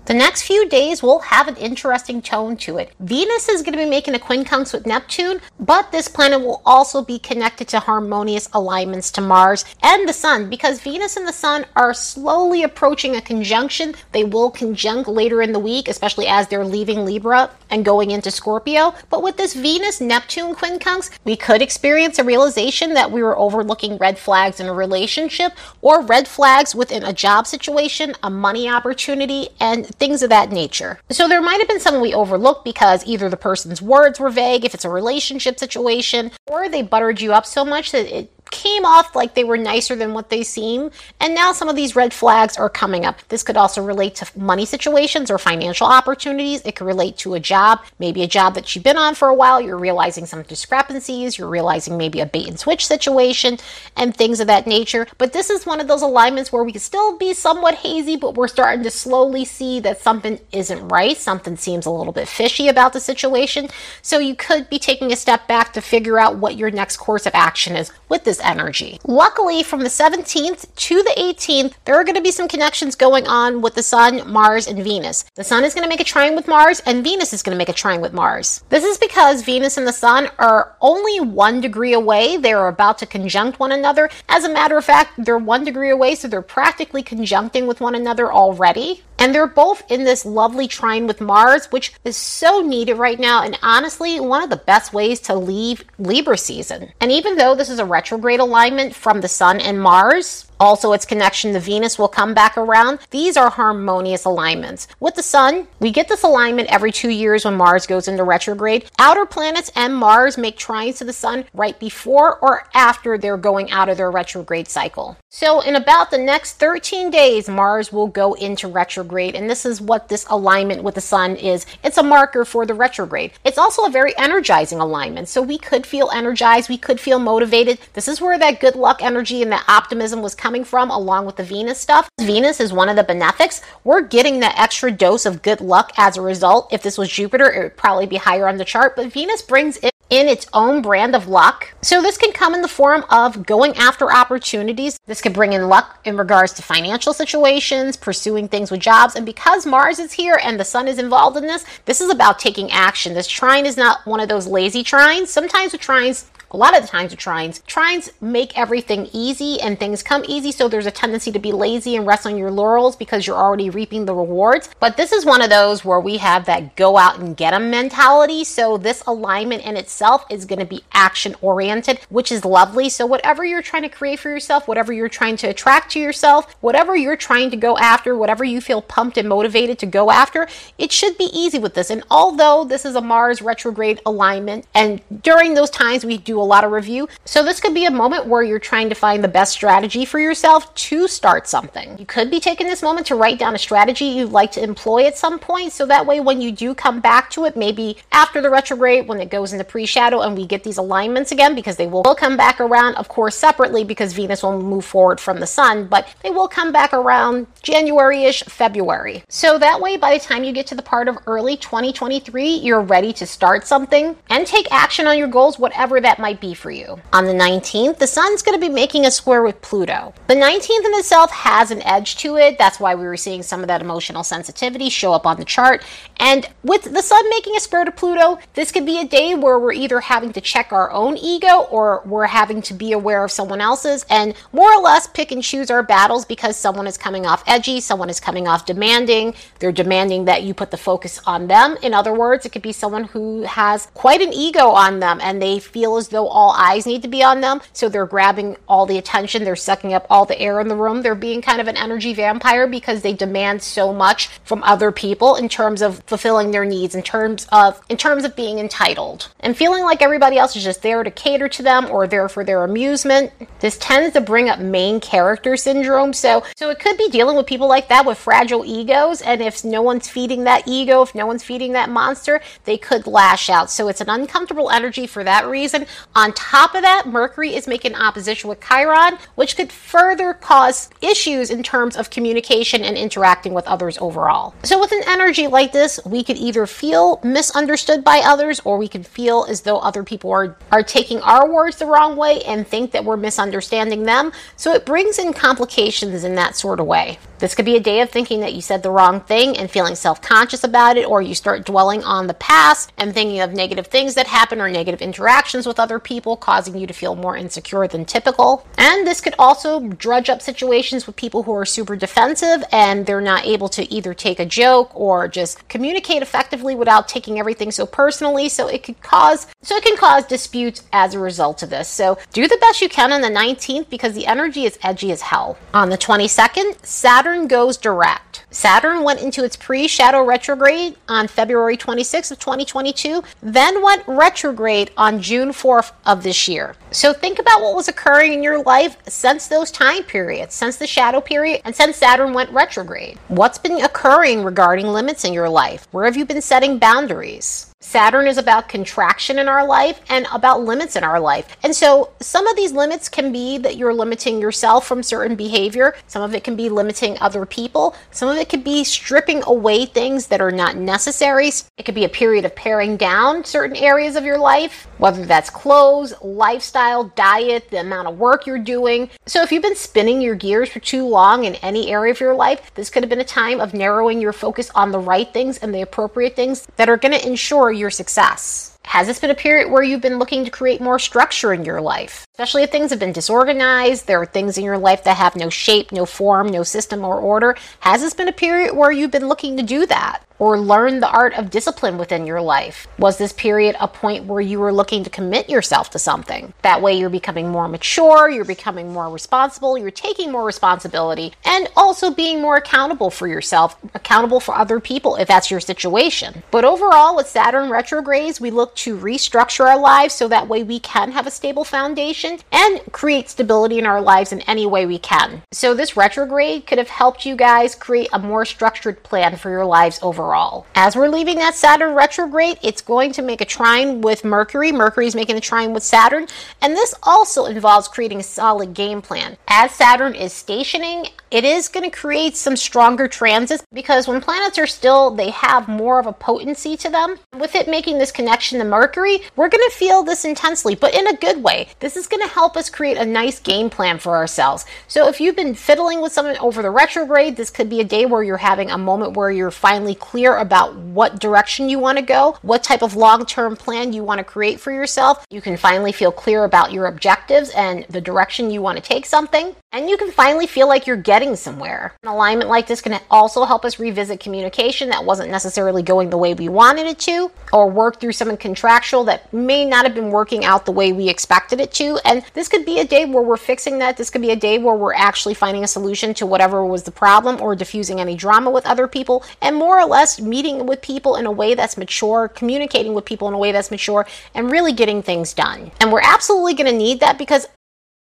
The 0.09 0.15
next 0.15 0.45
few 0.45 0.67
days 0.67 1.03
will 1.03 1.19
have 1.19 1.49
an 1.49 1.57
interesting 1.57 2.23
tone 2.23 2.57
to 2.65 2.79
it. 2.79 2.93
Venus 2.99 3.47
is 3.47 3.61
going 3.61 3.75
to 3.75 3.85
be 3.85 3.85
making 3.85 4.15
a 4.15 4.19
quincunx 4.19 4.73
with 4.73 4.87
Neptune, 4.87 5.39
but 5.61 5.93
this 5.93 6.09
planet 6.09 6.41
will 6.41 6.63
also 6.65 7.05
be 7.05 7.19
connected 7.19 7.69
to 7.69 7.79
harmonious 7.79 8.49
alignments 8.55 9.11
to 9.11 9.21
Mars 9.21 9.67
and 9.83 10.09
the 10.09 10.15
Sun 10.15 10.49
because 10.49 10.81
Venus 10.81 11.19
and 11.19 11.29
the 11.29 11.33
Sun 11.35 11.67
are 11.77 11.93
slowly 11.93 12.63
approaching 12.63 13.17
a 13.17 13.21
conjunction. 13.21 13.95
They 14.13 14.25
will 14.25 14.51
conjunct 14.51 15.11
later 15.11 15.43
in 15.43 15.53
the 15.53 15.59
week, 15.59 15.89
especially 15.89 16.27
as 16.27 16.49
they're 16.49 16.65
leaving 16.65 17.05
Libra 17.05 17.51
and 17.69 17.85
going 17.85 18.11
into 18.11 18.31
Scorpio. 18.31 18.95
But 19.11 19.23
with 19.23 19.37
this 19.37 19.53
Venus 19.53 20.01
Neptune 20.01 20.55
quincunx, 20.55 21.11
we 21.25 21.37
could 21.37 21.61
experience 21.61 22.19
a 22.19 22.25
realization 22.25 22.95
that 22.95 23.11
we 23.11 23.23
were 23.23 23.37
overlooking 23.37 23.99
red 23.99 24.19
flags 24.19 24.59
in 24.59 24.69
a 24.69 24.73
relationship 24.73 25.53
or 25.83 26.01
red 26.01 26.27
flags 26.27 26.75
within 26.75 27.05
a 27.05 27.13
job 27.13 27.47
situation, 27.47 28.15
a 28.23 28.31
money 28.31 28.71
opportunity, 28.71 29.51
and 29.61 29.85
things 29.99 30.23
of 30.23 30.31
that 30.31 30.51
nature. 30.51 31.01
So 31.11 31.29
there 31.29 31.43
might 31.43 31.59
have 31.59 31.69
been 31.69 31.81
some 31.81 32.01
we 32.01 32.15
overlooked 32.15 32.65
because 32.65 33.05
either 33.07 33.29
the 33.29 33.37
person's 33.37 33.83
words 33.83 34.21
were 34.21 34.31
vague, 34.31 34.65
if 34.65 34.75
it's 34.75 34.85
a 34.85 34.91
relationship 34.91 35.59
situation, 35.59 36.31
or 36.47 36.69
they 36.69 36.83
buttered 36.83 37.21
you 37.21 37.33
up 37.33 37.47
so 37.47 37.65
much 37.65 37.93
that 37.93 38.07
it 38.07 38.33
came 38.51 38.85
off 38.85 39.15
like 39.15 39.35
they 39.35 39.45
were 39.45 39.57
nicer 39.57 39.97
than 39.97 40.15
what 40.15 40.31
they 40.31 40.43
seem. 40.43 40.91
And 41.21 41.35
now 41.35 41.53
some 41.53 41.69
of 41.69 41.77
these 41.77 41.97
red 41.97 42.13
flags 42.13 42.57
are 42.57 42.69
coming 42.69 43.05
up. 43.05 43.21
This 43.29 43.43
could 43.43 43.57
also 43.57 43.83
relate 43.83 44.15
to 44.17 44.39
money 44.39 44.65
situations 44.65 45.31
or 45.31 45.39
financial 45.39 45.87
opportunities. 45.87 46.63
It 46.65 46.77
could 46.77 46.87
relate 46.87 47.17
to 47.19 47.35
a 47.35 47.41
job, 47.41 47.81
maybe 47.99 48.23
a 48.23 48.27
job 48.27 48.55
that 48.55 48.75
you've 48.75 48.85
been 48.85 48.99
on 48.99 49.15
for 49.15 49.29
a 49.29 49.35
while. 49.35 49.61
You're 49.61 49.79
realizing 49.79 50.27
some 50.27 50.43
discrepancies. 50.43 51.39
You're 51.39 51.49
realizing 51.49 51.97
maybe 51.97 52.21
a 52.21 52.27
bait 52.27 52.49
and 52.49 52.59
switch 52.59 52.87
situation 52.87 53.59
and 53.97 54.17
things 54.17 54.41
of 54.41 54.47
that 54.47 54.67
nature. 54.67 55.07
But 55.19 55.33
this 55.33 55.51
is 55.51 55.67
one 55.67 55.81
of 55.81 55.89
those 55.89 56.03
alignments 56.03 56.53
where 56.53 56.65
we 56.65 56.73
can 56.73 56.81
still 56.81 57.17
be 57.19 57.35
somewhat 57.35 57.75
hazy, 57.75 58.17
but 58.17 58.35
we're 58.35 58.49
starting 58.49 58.85
to 58.85 58.91
slowly 58.91 59.45
see 59.45 59.81
that 59.81 60.01
something 60.01 60.41
isn't 60.53 60.89
right. 60.89 61.17
Something 61.17 61.57
seems 61.57 61.87
a 61.87 61.91
little 61.91 62.13
bit 62.13 62.29
fishy 62.29 62.69
about 62.69 62.93
the 62.93 63.01
situation. 63.01 63.69
So 64.03 64.19
you 64.19 64.35
could 64.35 64.69
be 64.69 64.79
taking 64.79 65.13
a 65.13 65.17
step 65.17 65.47
back 65.49 65.73
to 65.73 65.81
figure 65.81 66.19
out 66.19 66.37
what 66.37 66.57
your 66.57 66.71
next 66.71 66.97
course 66.97 67.27
of 67.27 67.35
action 67.35 67.77
is 67.77 67.93
with 68.09 68.25
this 68.25 68.38
energy. 68.41 68.99
Luckily, 69.05 69.63
from 69.63 69.81
the 69.81 69.89
17th 69.89 70.75
to 70.75 71.03
the 71.03 71.15
18th, 71.19 71.75
there 71.85 71.95
are 71.95 72.05
going 72.05 72.15
to 72.15 72.23
be 72.23 72.31
some 72.31 72.49
connections 72.49 72.95
going 72.95 73.27
on 73.27 73.63
with 73.63 73.75
the 73.75 73.83
Sun, 73.83 74.31
Mars, 74.31 74.67
and 74.67 74.83
Venus. 74.83 75.25
The 75.35 75.45
Sun 75.45 75.65
is 75.65 75.75
going 75.75 75.85
to 75.85 75.89
make 75.89 76.01
a 76.01 76.05
trine 76.05 76.35
with 76.35 76.49
Mars, 76.49 76.81
and 76.87 77.05
Venus 77.05 77.33
is 77.33 77.43
going 77.43 77.55
to 77.55 77.59
make 77.59 77.69
a 77.69 77.73
trine 77.73 78.01
with 78.01 78.13
Mars. 78.13 78.63
This 78.69 78.85
is 78.85 78.99
because 78.99 79.43
Venus 79.43 79.77
and 79.77 79.87
the 79.87 79.93
Sun 79.93 80.29
are 80.39 80.77
only 80.81 81.21
one 81.21 81.61
degree 81.61 81.93
away. 81.93 82.37
They 82.37 82.53
are 82.53 82.69
about 82.69 82.99
to 82.99 83.07
conjunct 83.07 83.59
one 83.59 83.73
another. 83.73 84.11
As 84.29 84.45
a 84.45 84.53
matter 84.53 84.77
of 84.77 84.85
fact, 84.85 85.13
they're 85.19 85.39
one 85.39 85.65
degree 85.65 85.91
away, 85.91 86.15
so 86.15 86.29
they're 86.29 86.43
practically 86.43 87.03
conjuncting 87.03 87.67
with 87.67 87.81
one 87.81 87.95
another 87.95 88.33
already. 88.33 89.03
And 89.19 89.35
they're 89.35 89.49
both 89.49 89.83
in 89.91 90.05
this 90.05 90.25
lovely 90.25 90.69
trine 90.69 91.09
with 91.09 91.21
Mars, 91.21 91.67
which 91.73 91.93
is 92.05 92.17
so 92.17 92.61
needed 92.61 92.95
right 92.95 93.19
now, 93.19 93.43
and 93.43 93.59
honestly, 93.63 94.21
one 94.21 94.45
of 94.45 94.51
the 94.51 94.57
best 94.57 94.93
ways 94.93 95.19
to 95.21 95.35
leave 95.35 95.85
Libra 95.99 96.39
season. 96.39 96.93
And 97.01 97.11
even 97.11 97.37
though 97.37 97.57
this 97.57 97.69
is 97.69 97.81
a 97.81 97.85
retrograde 97.85 98.28
alignment 98.37 98.95
from 98.95 99.21
the 99.21 99.29
Sun 99.29 99.61
and 99.61 99.81
Mars, 99.81 100.48
also, 100.61 100.93
its 100.93 101.05
connection 101.05 101.53
to 101.53 101.61
Venus 101.61 101.99
will 101.99 102.09
come 102.09 102.35
back 102.35 102.57
around. 102.57 102.99
These 103.11 103.37
are 103.37 103.51
harmonious 103.51 104.25
alignments. 104.25 104.89
With 105.01 105.15
the 105.15 105.23
Sun, 105.23 105.69
we 105.81 105.91
get 105.91 106.09
this 106.09 106.23
alignment 106.23 106.73
every 106.73 106.93
two 106.93 107.11
years 107.11 107.45
when 107.45 107.55
Mars 107.55 107.87
goes 107.87 108.09
into 108.09 108.25
retrograde. 108.25 108.91
Outer 108.99 109.27
planets 109.27 109.71
and 109.77 109.95
Mars 109.95 110.37
make 110.37 110.59
trines 110.59 110.99
to 110.99 111.05
the 111.05 111.13
Sun 111.13 111.45
right 111.55 111.79
before 111.79 112.39
or 112.39 112.69
after 112.75 113.17
they're 113.17 113.37
going 113.37 113.71
out 113.71 113.89
of 113.89 113.97
their 113.97 114.11
retrograde 114.11 114.69
cycle. 114.69 115.17
So, 115.31 115.61
in 115.61 115.77
about 115.77 116.11
the 116.11 116.19
next 116.19 116.55
13 116.55 117.11
days, 117.11 117.49
Mars 117.49 117.93
will 117.93 118.09
go 118.09 118.35
into 118.35 118.67
retrograde, 118.67 119.35
and 119.35 119.49
this 119.49 119.65
is 119.65 119.81
what 119.81 120.09
this 120.09 120.27
alignment 120.29 120.83
with 120.83 120.95
the 120.95 121.01
Sun 121.01 121.37
is. 121.37 121.67
It's 121.85 121.99
a 121.99 122.03
marker 122.03 122.45
for 122.45 122.67
the 122.67 122.75
retrograde. 122.75 123.33
It's 123.45 123.59
also 123.59 123.85
a 123.85 123.91
very 123.91 124.17
energizing 124.19 124.81
alignment, 124.81 125.29
so 125.29 125.43
we 125.43 125.59
could 125.59 125.87
feel 125.87 126.11
energized, 126.11 126.69
we 126.69 126.79
could 126.79 126.99
feel 126.99 127.19
motivated. 127.19 127.79
This 127.93 128.09
is 128.09 128.21
where 128.21 128.39
that 128.39 128.61
good 128.61 128.75
luck 128.75 129.03
energy 129.03 129.43
and 129.43 129.53
that 129.53 129.69
optimism 129.69 130.23
was 130.23 130.35
coming 130.35 130.48
coming 130.49 130.65
from 130.65 130.91
along 130.91 131.27
with 131.27 131.37
the 131.37 131.45
Venus 131.45 131.79
stuff. 131.79 132.09
Venus 132.19 132.59
is 132.59 132.73
one 132.73 132.89
of 132.89 132.97
the 132.97 133.05
benefics. 133.05 133.61
We're 133.85 134.01
getting 134.01 134.41
the 134.41 134.59
extra 134.59 134.91
dose 134.91 135.27
of 135.27 135.43
good 135.43 135.61
luck 135.61 135.93
as 135.99 136.17
a 136.17 136.23
result. 136.23 136.73
If 136.73 136.83
this 136.83 136.97
was 136.97 137.11
Jupiter, 137.11 137.53
it 137.53 137.63
would 137.65 137.77
probably 137.77 138.07
be 138.07 138.17
higher 138.17 138.49
on 138.49 138.57
the 138.57 138.65
chart, 138.65 138.97
but 138.97 139.13
Venus 139.13 139.43
brings 139.43 139.77
it 139.77 139.93
in 140.09 140.27
its 140.27 140.47
own 140.55 140.81
brand 140.81 141.15
of 141.15 141.29
luck. 141.29 141.75
So 141.83 142.01
this 142.01 142.17
can 142.17 142.33
come 142.33 142.55
in 142.55 142.63
the 142.63 142.67
form 142.67 143.05
of 143.11 143.45
going 143.45 143.75
after 143.77 144.11
opportunities. 144.11 144.99
This 145.05 145.21
could 145.21 145.35
bring 145.35 145.53
in 145.53 145.69
luck 145.69 146.01
in 146.07 146.17
regards 146.17 146.55
to 146.55 146.63
financial 146.63 147.13
situations, 147.13 147.99
pursuing 147.99 148.49
things 148.49 148.71
with 148.71 148.81
jobs. 148.81 149.17
And 149.17 149.27
because 149.27 149.67
Mars 149.67 149.99
is 149.99 150.15
here 150.15 150.41
and 150.43 150.59
the 150.59 150.65
sun 150.65 150.89
is 150.89 150.99
involved 150.99 151.37
in 151.37 151.47
this, 151.47 151.67
this 151.85 152.01
is 152.01 152.11
about 152.11 152.39
taking 152.39 152.71
action. 152.71 153.13
This 153.13 153.29
trine 153.29 153.67
is 153.67 153.77
not 153.77 154.07
one 154.07 154.21
of 154.21 154.31
those 154.31 154.47
lazy 154.47 154.83
trines. 154.83 155.27
Sometimes 155.27 155.73
with 155.73 155.83
trines, 155.83 156.25
a 156.51 156.57
lot 156.57 156.77
of 156.77 156.83
the 156.83 156.89
times 156.89 157.11
with 157.11 157.21
trines, 157.21 157.63
trines 157.65 158.11
make 158.21 158.57
everything 158.57 159.09
easy 159.13 159.61
and 159.61 159.79
things 159.79 160.03
come 160.03 160.25
easy. 160.27 160.51
So 160.51 160.69
there's 160.69 160.87
a 160.87 160.91
tendency 160.91 161.31
to 161.33 161.39
be 161.39 161.53
lazy 161.53 161.97
and 161.97 162.07
rest 162.07 162.27
on 162.27 162.39
your 162.39 162.51
laurels 162.51 162.97
because 162.97 163.27
you're 163.27 163.37
already 163.37 163.69
reaping 163.69 164.07
the 164.07 164.15
rewards. 164.15 164.71
But 164.81 164.97
this 164.97 165.13
is 165.13 165.27
one 165.27 165.43
of 165.43 165.51
those 165.51 165.85
where 165.85 166.01
we 166.01 166.17
have 166.19 166.47
that 166.47 166.75
go 166.77 166.97
out 166.97 167.19
and 167.19 167.37
get 167.37 167.51
them 167.51 167.71
mentality. 167.71 168.45
So 168.45 168.79
this 168.79 169.03
alignment 169.07 169.65
in 169.65 169.77
itself 169.77 170.25
is 170.31 170.47
going 170.47 170.59
to 170.59 170.65
be 170.65 170.83
action 170.93 171.35
oriented, 171.43 172.01
which 172.09 172.33
is 172.33 172.45
lovely. 172.45 172.89
So 172.89 173.05
whatever 173.05 173.45
you're 173.45 173.63
trying 173.63 173.83
to 173.83 173.89
create 173.89 174.19
for 174.19 174.31
yourself, 174.31 174.67
whatever 174.67 174.93
you're 174.93 175.09
trying 175.09 175.37
to 175.39 175.49
attract 175.49 175.93
to 175.93 176.01
yourself, 176.01 176.57
whatever 176.61 176.97
you're 176.97 177.17
trying 177.17 177.51
to 177.51 177.57
go 177.57 177.77
after, 177.77 178.17
whatever 178.17 178.45
you 178.45 178.61
feel 178.61 178.81
pumped 178.81 179.19
and 179.19 179.29
motivated 179.29 179.79
to 179.81 179.87
go 179.87 180.11
after, 180.11 180.49
it 180.79 180.93
should 180.93 181.19
be 181.19 181.31
easy 181.33 181.59
with 181.59 181.75
this. 181.75 181.91
And 181.91 182.03
although 182.11 182.65
this 182.65 182.85
is 182.87 182.95
a 182.95 183.01
Mars 183.01 183.43
retrograde 183.43 184.01
alignment, 184.07 184.67
and 184.75 185.03
during 185.23 185.55
those 185.55 185.71
times 185.71 186.05
we 186.05 186.17
do 186.17 186.38
a 186.41 186.45
lot 186.45 186.65
of 186.65 186.73
review. 186.73 187.09
So 187.25 187.43
this 187.43 187.61
could 187.61 187.75
be 187.75 187.87
a 187.87 187.91
moment 187.91 188.27
where 188.27 188.43
you're 188.43 188.59
trying 188.59 188.89
to 188.89 188.95
find 188.95 189.23
the 189.23 189.29
best 189.29 189.53
strategy 189.53 190.05
for 190.05 190.19
yourself 190.19 190.75
to 190.75 191.09
start 191.09 191.49
something. 191.49 191.99
You 191.99 192.07
could 192.07 192.31
be 192.31 192.41
taking 192.41 192.67
this 192.67 192.83
moment 192.83 193.07
to 193.09 193.15
write 193.15 193.39
down 193.39 193.55
a 193.55 193.59
strategy 193.59 194.05
you'd 194.05 194.31
like 194.31 194.53
to 194.53 194.63
employ 194.63 195.07
at 195.07 195.19
some 195.19 195.39
point. 195.39 195.73
So 195.73 195.87
that 195.87 196.07
way, 196.07 196.21
when 196.21 196.41
you 196.41 196.53
do 196.53 196.75
come 196.75 197.01
back 197.01 197.31
to 197.31 197.45
it, 197.45 197.57
maybe 197.57 197.97
after 198.13 198.41
the 198.41 198.51
retrograde, 198.51 199.09
when 199.09 199.21
it 199.21 199.31
goes 199.31 199.53
into 199.53 199.65
pre 199.65 199.87
shadow 199.87 200.21
and 200.21 200.37
we 200.37 200.47
get 200.47 200.65
these 200.65 200.79
alignments 200.79 201.33
again, 201.33 201.55
because 201.55 201.77
they 201.77 201.87
will 201.87 202.03
come 202.15 202.37
back 202.37 202.61
around, 202.61 202.95
of 202.97 203.09
course, 203.09 203.37
separately 203.37 203.85
because 203.85 204.13
Venus 204.13 204.43
will 204.43 204.61
move 204.61 204.85
forward 204.85 205.21
from 205.21 205.41
the 205.41 205.47
sun, 205.47 205.87
but 205.87 206.09
they 206.23 206.31
will 206.31 206.49
come 206.49 206.73
back 206.73 206.93
around 206.93 207.47
January 207.63 208.25
ish, 208.25 208.43
February. 208.45 209.23
So 209.29 209.59
that 209.59 209.81
way, 209.81 209.97
by 209.97 210.17
the 210.17 210.25
time 210.25 210.45
you 210.45 210.53
get 210.53 210.67
to 210.69 210.75
the 210.75 210.83
part 210.83 211.09
of 211.09 211.19
early 211.27 211.57
2023, 211.57 212.49
you're 212.57 212.81
ready 212.81 213.13
to 213.15 213.27
start 213.27 213.67
something 213.67 214.17
and 214.29 214.47
take 214.47 214.71
action 214.71 215.07
on 215.07 215.17
your 215.17 215.29
goals, 215.29 215.59
whatever 215.59 216.01
that 216.01 216.19
might 216.19 216.28
might 216.29 216.41
be 216.43 216.53
for 216.53 216.71
you. 216.71 217.01
On 217.15 217.25
the 217.25 217.33
19th, 217.33 217.97
the 217.97 218.07
sun's 218.07 218.43
going 218.43 218.59
to 218.59 218.61
be 218.61 218.71
making 218.71 219.07
a 219.07 219.11
square 219.11 219.43
with 219.43 219.63
Pluto. 219.63 220.13
The 220.27 220.35
19th 220.35 220.85
in 220.85 220.99
itself 220.99 221.31
has 221.31 221.71
an 221.71 221.83
edge 221.85 222.17
to 222.17 222.37
it. 222.37 222.59
That's 222.59 222.79
why 222.79 222.95
we 222.95 223.05
were 223.05 223.17
seeing 223.17 223.43
some 223.43 223.63
of 223.63 223.69
that 223.69 223.81
emotional 223.81 224.23
sensitivity 224.23 224.91
show 224.91 225.15
up 225.15 225.25
on 225.25 225.39
the 225.39 225.47
chart. 225.47 225.83
And 226.19 226.47
with 226.63 226.93
the 226.93 227.01
sun 227.01 227.31
making 227.31 227.57
a 227.57 227.61
square 227.61 227.87
to 227.87 227.93
Pluto, 227.93 228.39
this 228.53 228.71
could 228.73 228.85
be 228.85 229.01
a 229.01 229.07
day 229.07 229.35
where 229.35 229.59
we're 229.59 229.73
either 229.73 230.01
having 230.01 230.35
to 230.35 230.41
check 230.43 230.71
our 230.71 230.91
own 230.91 231.17
ego 231.17 231.61
or 231.71 232.03
we're 232.05 232.27
having 232.27 232.61
to 232.63 232.75
be 232.75 232.93
aware 232.93 233.25
of 233.25 233.31
someone 233.31 233.63
else's 233.63 234.05
and 234.11 234.35
more 234.53 234.71
or 234.71 234.83
less 234.83 235.07
pick 235.07 235.33
and 235.33 235.43
choose 235.43 235.71
our 235.71 235.83
battles 235.83 236.27
because 236.27 236.59
someone 236.59 236.87
is 236.87 236.99
coming 236.99 237.25
off 237.25 237.43
edgy, 237.47 237.81
someone 237.81 238.11
is 238.11 238.21
coming 238.21 238.47
off 238.47 238.67
demanding. 238.67 239.33
They're 239.61 239.73
demanding 239.73 240.27
that 240.27 240.43
you 240.43 240.53
put 240.53 240.73
the 240.73 240.77
focus 240.77 241.23
on 241.25 241.47
them. 241.47 241.79
In 241.83 241.95
other 241.95 242.13
words, 242.13 242.45
it 242.45 242.53
could 242.53 242.61
be 242.61 242.73
someone 242.73 243.05
who 243.05 243.45
has 243.45 243.87
quite 243.95 244.21
an 244.21 244.35
ego 244.35 244.73
on 244.73 245.01
them 245.01 245.21
and 245.23 245.41
they 245.41 245.59
feel 245.59 245.97
as 245.97 246.09
though 246.09 246.18
though 246.19 246.27
all 246.27 246.51
eyes 246.51 246.85
need 246.85 247.03
to 247.03 247.09
be 247.09 247.23
on 247.23 247.41
them. 247.41 247.61
So 247.73 247.89
they're 247.89 248.07
grabbing 248.07 248.57
all 248.67 248.87
the 248.87 248.99
attention, 248.99 249.45
they're 249.45 249.55
sucking 249.55 249.95
up 249.95 250.07
all 250.11 250.25
the 250.25 250.39
air 250.41 250.61
in 250.61 250.67
the 250.67 250.75
room. 250.75 251.03
They're 251.03 251.15
being 251.15 251.43
kind 251.43 251.61
of 251.61 251.69
an 251.69 251.77
energy 251.77 252.13
vampire 252.13 252.67
because 252.67 253.03
they 253.03 253.13
demand 253.13 253.63
so 253.63 253.93
much 253.93 254.27
from 254.45 254.65
other 254.65 254.91
people 254.91 255.37
in 255.37 255.49
terms 255.49 255.81
of 255.81 256.03
fulfilling 256.07 256.51
their 256.51 256.65
needs, 256.65 256.97
in 256.97 257.03
terms 257.03 257.47
of 257.53 257.81
in 257.89 257.97
terms 257.97 258.25
of 258.25 258.35
being 258.35 258.59
entitled. 258.59 259.31
And 259.41 259.57
feeling 259.57 259.85
like 259.85 260.03
everybody 260.03 260.39
else 260.39 260.57
is 260.57 260.65
just 260.65 260.83
there 260.83 261.05
to 261.05 261.11
cater 261.11 261.49
to 261.51 261.63
them 261.63 261.87
or 261.87 262.09
there 262.09 262.29
for 262.29 262.45
their 262.45 262.65
amusement. 262.65 263.33
This 263.61 263.79
tends 263.79 264.15
to 264.15 264.21
bring 264.21 264.49
up 264.49 264.59
main 264.59 264.99
character 264.99 265.57
syndrome. 265.57 266.13
So 266.13 266.43
so 266.57 266.71
it 266.71 266.81
could 266.81 266.99
be 266.99 267.09
dealing 267.11 267.37
with 267.37 267.47
people 267.47 267.69
like 267.69 267.89
that 267.89 268.05
with 268.05 268.19
fragile 268.19 268.65
egos 268.65 269.23
and 269.23 269.41
if 269.41 269.65
no 269.65 269.83
one's 269.83 270.09
feeding 270.09 270.45
that 270.45 270.67
ego, 270.67 271.03
if 271.03 271.15
no 271.15 271.27
one's 271.27 271.45
feeding 271.45 271.73
that 271.75 271.91
monster, 271.91 272.41
they 272.65 272.77
could 272.77 273.07
lash 273.07 273.49
out. 273.49 273.71
So 273.71 273.87
it's 273.87 274.01
an 274.01 274.11
uncomfortable 274.11 274.71
energy 274.71 275.07
for 275.07 275.23
that 275.23 275.47
reason. 275.47 275.87
On 276.19 276.33
top 276.33 276.75
of 276.75 276.83
that, 276.83 277.07
Mercury 277.07 277.55
is 277.55 277.69
making 277.69 277.95
opposition 277.95 278.49
with 278.49 278.61
Chiron, 278.61 279.19
which 279.37 279.55
could 279.55 279.71
further 279.71 280.35
cause 280.35 280.91
issues 281.01 281.49
in 281.49 281.63
terms 281.63 281.97
of 281.97 282.11
communication 282.11 282.83
and 282.83 282.99
interacting 282.99 283.55
with 283.55 283.65
others 283.69 283.97
overall. 283.99 284.53
So, 284.65 284.81
with 284.81 284.91
an 284.91 285.05
energy 285.07 285.47
like 285.47 285.71
this, 285.71 286.01
we 286.05 286.25
could 286.25 286.37
either 286.37 286.67
feel 286.67 287.21
misunderstood 287.23 288.03
by 288.03 288.21
others 288.25 288.59
or 288.65 288.79
we 288.79 288.89
could 288.89 289.07
feel 289.07 289.47
as 289.49 289.61
though 289.61 289.79
other 289.79 290.03
people 290.03 290.33
are, 290.33 290.57
are 290.73 290.83
taking 290.83 291.21
our 291.21 291.49
words 291.49 291.77
the 291.77 291.87
wrong 291.87 292.17
way 292.17 292.43
and 292.43 292.67
think 292.67 292.91
that 292.91 293.05
we're 293.05 293.17
misunderstanding 293.17 294.03
them. 294.03 294.33
So, 294.57 294.73
it 294.73 294.85
brings 294.85 295.21
in 295.21 295.33
complications 295.33 296.25
in 296.25 296.35
that 296.35 296.57
sort 296.57 296.81
of 296.81 296.87
way. 296.87 297.21
This 297.39 297.55
could 297.55 297.65
be 297.65 297.77
a 297.77 297.81
day 297.81 298.01
of 298.01 298.11
thinking 298.11 298.41
that 298.41 298.55
you 298.55 298.61
said 298.61 298.83
the 298.83 298.91
wrong 298.91 299.21
thing 299.21 299.57
and 299.57 299.71
feeling 299.71 299.95
self 299.95 300.21
conscious 300.21 300.65
about 300.65 300.97
it, 300.97 301.07
or 301.07 301.23
you 301.23 301.37
start 301.37 301.65
dwelling 301.65 302.03
on 302.03 302.27
the 302.27 302.35
past 302.35 302.93
and 302.99 303.15
thinking 303.15 303.39
of 303.39 303.53
negative 303.53 303.87
things 303.87 304.15
that 304.15 304.27
happen 304.27 304.61
or 304.61 304.69
negative 304.69 305.01
interactions 305.01 305.65
with 305.65 305.79
other 305.79 306.01
people, 306.01 306.08
causing 306.37 306.77
you 306.77 306.87
to 306.87 306.95
feel 306.95 307.15
more 307.15 307.37
insecure 307.37 307.87
than 307.87 308.05
typical. 308.05 308.67
And 308.77 309.07
this 309.07 309.21
could 309.21 309.35
also 309.39 309.81
drudge 309.81 310.29
up 310.29 310.43
situations 310.43 311.07
with 311.07 311.17
people 311.17 311.45
who 311.45 311.55
are 311.55 311.65
super 311.65 311.97
defensive 311.97 312.65
and 312.73 313.07
they're 313.07 313.21
not 313.21 313.47
able 313.47 313.69
to 313.71 313.93
either 313.93 314.15
take 314.15 314.41
a 314.41 314.47
joke 314.47 314.91
or 314.95 315.29
just 315.29 315.69
communicate 315.69 316.23
effectively 316.23 316.75
without 316.75 317.09
taking 317.09 317.39
everything 317.39 317.71
so 317.71 317.87
personally. 317.87 318.49
So 318.49 318.69
it 318.69 318.83
could 318.83 319.01
cause 319.03 319.47
so 319.63 319.77
it 319.77 319.85
can 319.85 319.97
cause 319.97 320.27
disputes 320.27 320.83
as 320.93 321.15
a 321.15 321.19
result 321.19 321.63
of 321.63 321.71
this. 321.71 321.89
So 321.89 322.19
do 322.33 322.49
the 322.49 322.59
best 322.61 322.83
you 322.83 322.89
can 322.89 323.13
on 323.13 323.21
the 323.21 323.29
19th 323.29 323.89
because 323.89 324.15
the 324.15 324.27
energy 324.27 324.65
is 324.65 324.79
edgy 324.83 325.13
as 325.13 325.23
hell. 325.23 325.57
On 325.73 325.91
the 325.91 325.99
22nd, 325.99 326.85
Saturn 326.85 327.29
Saturn 327.29 327.47
goes 327.47 327.77
direct. 327.77 328.45
Saturn 328.51 329.03
went 329.05 329.21
into 329.21 329.45
its 329.45 329.57
pre-shadow 329.57 330.25
retrograde 330.25 330.97
on 331.07 331.29
February 331.29 331.77
26th 331.77 332.31
of 332.31 332.39
2022, 332.39 333.23
then 333.43 333.83
went 333.83 334.03
retrograde 334.07 334.91
on 334.97 335.21
June 335.21 335.51
4th 335.51 335.93
of 336.07 336.23
this 336.23 336.49
year. 336.49 336.75
So 336.91 337.13
think 337.13 337.39
about 337.39 337.61
what 337.61 337.75
was 337.75 337.89
occurring 337.89 338.33
in 338.33 338.43
your 338.43 338.63
life 338.63 338.97
since 339.07 339.49
those 339.49 339.71
time 339.71 340.03
periods, 340.03 340.55
since 340.55 340.77
the 340.77 340.87
shadow 340.87 341.21
period, 341.21 341.61
and 341.67 341.77
since 341.77 341.99
Saturn 341.99 342.33
went 342.33 342.51
retrograde. 342.51 343.19
What's 343.29 343.59
been 343.59 343.85
occurring 343.85 344.43
regarding 344.43 344.87
limits 344.87 345.25
in 345.25 345.35
your 345.35 345.51
life? 345.51 345.87
Where 345.91 346.07
have 346.07 346.17
you 346.17 346.25
been 346.25 346.41
setting 346.41 346.79
boundaries? 346.79 347.68
Saturn 347.81 348.27
is 348.27 348.39
about 348.39 348.69
contraction 348.69 349.39
in 349.39 349.49
our 349.49 349.65
life 349.65 350.01
and 350.09 350.27
about 350.33 350.65
limits 350.65 350.97
in 350.97 351.05
our 351.05 351.21
life. 351.21 351.57
And 351.63 351.73
so 351.73 352.11
some 352.19 352.49
of 352.49 352.57
these 352.57 352.73
limits 352.73 353.09
can 353.09 353.31
be 353.33 353.57
that 353.59 353.77
you're 353.77 353.95
limiting 353.95 354.41
yourself 354.41 354.85
from 354.85 355.01
certain 355.01 355.37
behavior. 355.37 355.95
Some 356.09 356.23
of 356.23 356.35
it 356.35 356.43
can 356.43 356.57
be 356.57 356.69
limiting 356.71 357.17
other 357.21 357.47
people. 357.47 357.95
Some 358.11 358.29
of 358.29 358.37
it 358.37 358.49
could 358.49 358.65
be 358.65 358.83
stripping 358.83 359.45
away 359.47 359.87
things 359.87 360.27
that 360.27 360.41
are 360.41 360.51
not 360.51 360.77
necessary. 360.77 361.53
It 361.77 361.85
could 361.85 361.95
be 361.95 362.03
a 362.03 362.09
period 362.09 362.45
of 362.45 362.57
paring 362.57 362.97
down 362.97 363.45
certain 363.45 363.77
areas 363.77 364.17
of 364.17 364.25
your 364.25 364.39
life, 364.39 364.89
whether 364.99 365.25
that's 365.25 365.49
clothes, 365.49 366.15
lifestyle, 366.21 367.05
diet, 367.05 367.71
the 367.71 367.81
amount 367.81 368.09
of 368.09 368.19
work 368.19 368.45
you're 368.45 368.59
doing. 368.59 369.09
So 369.27 369.41
if 369.43 369.53
you've 369.53 369.63
been 369.63 369.77
spinning 369.77 370.21
your 370.21 370.35
gears 370.35 370.69
for 370.69 370.81
too 370.81 371.07
long 371.07 371.45
in 371.45 371.55
any 371.57 371.93
area 371.93 372.11
of 372.11 372.19
your 372.19 372.35
life, 372.35 372.75
this 372.75 372.91
could 372.91 373.05
have 373.05 373.11
been 373.11 373.21
a 373.21 373.25
time 373.25 373.61
of 373.61 373.73
narrowing 373.73 374.21
your 374.21 374.33
focus 374.33 374.69
on 374.75 374.91
the 374.91 374.99
right 374.99 375.33
things 375.33 375.59
and 375.59 375.73
the 375.73 375.83
appropriate 375.83 376.35
things 376.35 376.67
that 376.75 376.89
are 376.89 376.97
going 376.97 377.17
to 377.17 377.25
ensure 377.25 377.68
your 377.73 377.91
success. 377.91 378.79
Has 378.85 379.07
this 379.07 379.19
been 379.19 379.31
a 379.31 379.35
period 379.35 379.71
where 379.71 379.83
you've 379.83 380.01
been 380.01 380.19
looking 380.19 380.45
to 380.45 380.51
create 380.51 380.81
more 380.81 380.99
structure 380.99 381.53
in 381.53 381.65
your 381.65 381.81
life? 381.81 382.25
Especially 382.39 382.63
if 382.63 382.71
things 382.71 382.91
have 382.91 383.01
been 383.01 383.11
disorganized, 383.11 384.07
there 384.07 384.23
are 384.23 384.25
things 384.25 384.57
in 384.57 384.65
your 384.65 384.79
life 384.79 385.03
that 385.03 385.17
have 385.17 385.35
no 385.35 385.51
shape, 385.51 385.91
no 385.91 386.07
form, 386.07 386.47
no 386.47 386.63
system 386.63 387.05
or 387.05 387.19
order. 387.19 387.57
Has 387.81 388.01
this 388.01 388.15
been 388.15 388.29
a 388.29 388.33
period 388.33 388.77
where 388.77 388.93
you've 388.93 389.11
been 389.11 389.27
looking 389.27 389.57
to 389.57 389.63
do 389.65 389.87
that? 389.87 390.23
Or 390.41 390.57
learn 390.57 391.01
the 391.01 391.11
art 391.11 391.35
of 391.35 391.51
discipline 391.51 391.99
within 391.99 392.25
your 392.25 392.41
life? 392.41 392.87
Was 392.97 393.19
this 393.19 393.33
period 393.33 393.75
a 393.81 393.89
point 393.89 394.27
where 394.27 394.41
you 394.41 394.61
were 394.61 394.73
looking 394.73 395.03
to 395.03 395.11
commit 395.11 395.51
yourself 395.51 395.91
to 395.91 395.99
something? 395.99 396.55
That 396.63 396.81
way 396.81 396.97
you're 396.97 397.11
becoming 397.11 397.49
more 397.49 397.67
mature, 397.67 398.31
you're 398.31 398.45
becoming 398.45 398.93
more 398.93 399.11
responsible, 399.11 399.77
you're 399.77 399.91
taking 399.91 400.31
more 400.31 400.45
responsibility, 400.45 401.33
and 401.45 401.69
also 401.77 402.13
being 402.13 402.41
more 402.41 402.57
accountable 402.57 403.11
for 403.11 403.27
yourself, 403.27 403.77
accountable 403.95 404.39
for 404.39 404.55
other 404.55 404.79
people 404.79 405.17
if 405.17 405.27
that's 405.27 405.51
your 405.51 405.59
situation. 405.59 406.45
But 406.53 406.65
overall, 406.65 407.17
with 407.17 407.27
Saturn 407.27 407.69
retrogrades, 407.69 408.41
we 408.41 408.53
look 408.53 408.77
to 408.77 408.97
restructure 408.97 409.67
our 409.67 409.81
lives 409.81 410.15
so 410.15 410.29
that 410.29 410.47
way 410.47 410.63
we 410.63 410.79
can 410.79 411.11
have 411.11 411.27
a 411.27 411.33
stable 411.33 411.65
foundation 411.65 412.28
and 412.53 412.81
create 412.93 413.29
stability 413.29 413.79
in 413.79 413.87
our 413.87 414.01
lives 414.01 414.33
in 414.33 414.41
any 414.43 414.67
way 414.67 414.87
we 414.87 414.99
can. 414.99 415.43
So, 415.53 415.75
this 415.75 415.97
retrograde 415.97 416.67
could 416.67 416.79
have 416.79 416.89
helped 416.89 417.25
you 417.25 417.37
guys 417.37 417.75
create 417.75 418.09
a 418.13 418.19
more 418.19 418.45
structured 418.45 419.03
plan 419.03 419.37
for 419.37 419.51
your 419.51 419.65
lives 419.65 419.99
overall. 420.03 420.67
As 420.75 420.97
we're 420.97 421.09
leaving 421.09 421.39
that 421.39 421.55
Saturn 421.55 421.95
retrograde, 421.95 422.59
it's 422.63 422.83
going 422.83 423.13
to 423.13 423.23
make 423.23 423.41
a 423.41 423.45
trine 423.45 424.01
with 424.01 424.25
Mercury. 424.25 424.73
Mercury's 424.73 425.15
making 425.15 425.37
a 425.37 425.41
trine 425.41 425.73
with 425.73 425.83
Saturn, 425.83 426.27
and 426.61 426.75
this 426.75 426.95
also 427.03 427.47
involves 427.47 427.89
creating 427.89 428.21
a 428.21 428.25
solid 428.25 428.75
game 428.75 429.03
plan. 429.03 429.37
As 429.49 429.73
Saturn 429.73 430.15
is 430.15 430.33
stationing, 430.33 431.07
it 431.31 431.45
is 431.45 431.69
going 431.69 431.89
to 431.89 431.97
create 431.97 432.37
some 432.37 432.57
stronger 432.57 433.07
transits 433.07 433.65
because 433.73 434.09
when 434.09 434.21
planets 434.21 434.59
are 434.59 434.67
still, 434.67 435.11
they 435.11 435.31
have 435.31 435.69
more 435.69 435.99
of 435.99 436.07
a 436.07 436.13
potency 436.13 436.77
to 436.79 436.89
them. 436.89 437.19
With 437.39 437.55
it 437.55 437.69
making 437.69 437.99
this 437.99 438.11
connection 438.11 438.59
to 438.59 438.65
Mercury, 438.65 439.21
we're 439.37 439.51
going 439.51 439.69
to 439.69 439.77
feel 439.77 440.03
this 440.03 440.25
intensely, 440.25 440.75
but 440.75 440.95
in 440.95 441.07
a 441.07 441.17
good 441.17 441.43
way. 441.43 441.69
This 441.81 441.97
is 441.97 442.07
going 442.07 442.18
to 442.23 442.29
help 442.29 442.57
us 442.57 442.71
create 442.71 442.97
a 442.97 443.05
nice 443.05 443.41
game 443.41 443.71
plan 443.71 443.99
for 443.99 444.17
ourselves. 444.17 444.65
So 444.87 445.09
if 445.09 445.21
you've 445.21 445.37
been 445.37 445.55
fiddling 445.55 446.01
with 446.01 446.13
someone 446.13 446.37
over 446.39 446.63
the 446.63 446.71
retrograde, 446.71 447.37
this 447.37 447.51
could 447.51 447.69
be 447.69 447.81
a 447.81 447.85
day 447.85 448.07
where 448.07 448.23
you're 448.23 448.37
having 448.37 448.71
a 448.71 448.79
moment 448.79 449.17
where 449.17 449.31
you're 449.31 449.51
finally 449.51 449.95
clear 449.95 450.37
about 450.37 450.75
what 450.77 451.19
direction 451.19 451.69
you 451.69 451.79
want 451.79 451.99
to 451.99 452.03
go, 452.03 452.37
what 452.43 452.63
type 452.63 452.83
of 452.83 452.97
long 452.97 453.27
term 453.27 453.57
plan 453.57 453.93
you 453.93 454.05
want 454.05 454.19
to 454.19 454.25
create 454.25 454.61
for 454.61 454.73
yourself. 454.73 455.25
You 455.31 455.41
can 455.41 455.57
finally 455.57 455.93
feel 455.93 456.13
clear 456.13 456.45
about 456.45 456.73
your 456.73 456.87
objectives 456.87 457.51
and 457.51 457.85
the 457.89 458.01
direction 458.01 458.51
you 458.51 458.63
want 458.63 458.77
to 458.77 458.83
take 458.83 459.07
something. 459.07 459.55
And 459.71 459.91
you 459.91 459.99
can 459.99 460.11
finally 460.11 460.47
feel 460.47 460.67
like 460.67 460.87
you're 460.87 460.97
getting 460.97 461.37
somewhere. 461.37 461.93
An 462.03 462.09
alignment 462.09 462.49
like 462.49 462.67
this 462.67 462.81
can 462.81 462.99
also 463.11 463.45
help 463.45 463.67
us 463.67 463.79
revisit 463.79 464.19
communication 464.19 464.89
that 464.89 465.05
wasn't 465.05 465.31
necessarily 465.31 465.83
going 465.83 466.09
the 466.09 466.17
way 466.17 466.33
we 466.33 466.49
wanted 466.49 466.87
it 466.87 466.99
to, 467.01 467.31
or 467.53 467.71
work 467.71 468.01
through 468.01 468.13
some 468.13 468.35
contractual 468.39 469.05
that 469.05 469.31
may 469.31 469.67
not 469.67 469.85
have 469.85 469.95
been 469.95 470.11
working 470.11 470.43
out 470.43 470.65
the 470.65 470.73
way 470.73 470.93
we 470.93 471.11
expected 471.11 471.61
it 471.61 471.71
to. 471.73 472.01
And 472.07 472.25
this 472.33 472.49
could 472.49 472.65
be 472.65 472.81
a 472.81 472.85
day 472.85 473.05
where 473.05 473.23
we're 473.23 473.37
fixing 473.37 473.79
that. 473.81 473.99
This 473.99 474.09
could 474.09 474.23
be 474.23 474.31
a 474.31 474.37
day 474.37 474.57
where 474.57 474.75
we're 474.75 474.95
actually 474.95 475.35
finding 475.35 475.65
a 475.65 475.69
solution 475.69 476.15
to 476.15 476.25
whatever 476.25 476.65
was 476.65 476.85
the 476.85 476.91
problem 476.91 477.39
or 477.39 477.55
diffusing 477.55 478.01
any 478.01 478.15
drama 478.15 478.51
with 478.51 478.65
other 478.65 478.89
people, 478.89 479.23
and 479.43 479.55
more 479.55 479.79
or 479.79 479.87
less 479.87 480.19
meeting 480.19 480.65
with 480.65 480.81
people 480.81 481.15
in 481.17 481.27
a 481.27 481.31
way 481.31 481.55
that's 481.55 481.77
mature, 481.77 482.29
communicating 482.29 482.95
with 482.95 483.05
people 483.05 483.29
in 483.29 483.35
a 483.35 483.39
way 483.39 483.53
that's 483.53 483.71
mature, 483.71 484.07
and 484.35 484.51
really 484.51 484.73
getting 484.73 485.03
things 485.03 485.35
done. 485.35 485.71
And 485.79 485.93
we're 485.93 486.01
absolutely 486.03 486.55
going 486.55 486.73
to 486.73 486.77
need 486.77 487.01
that 487.01 487.19
because 487.19 487.47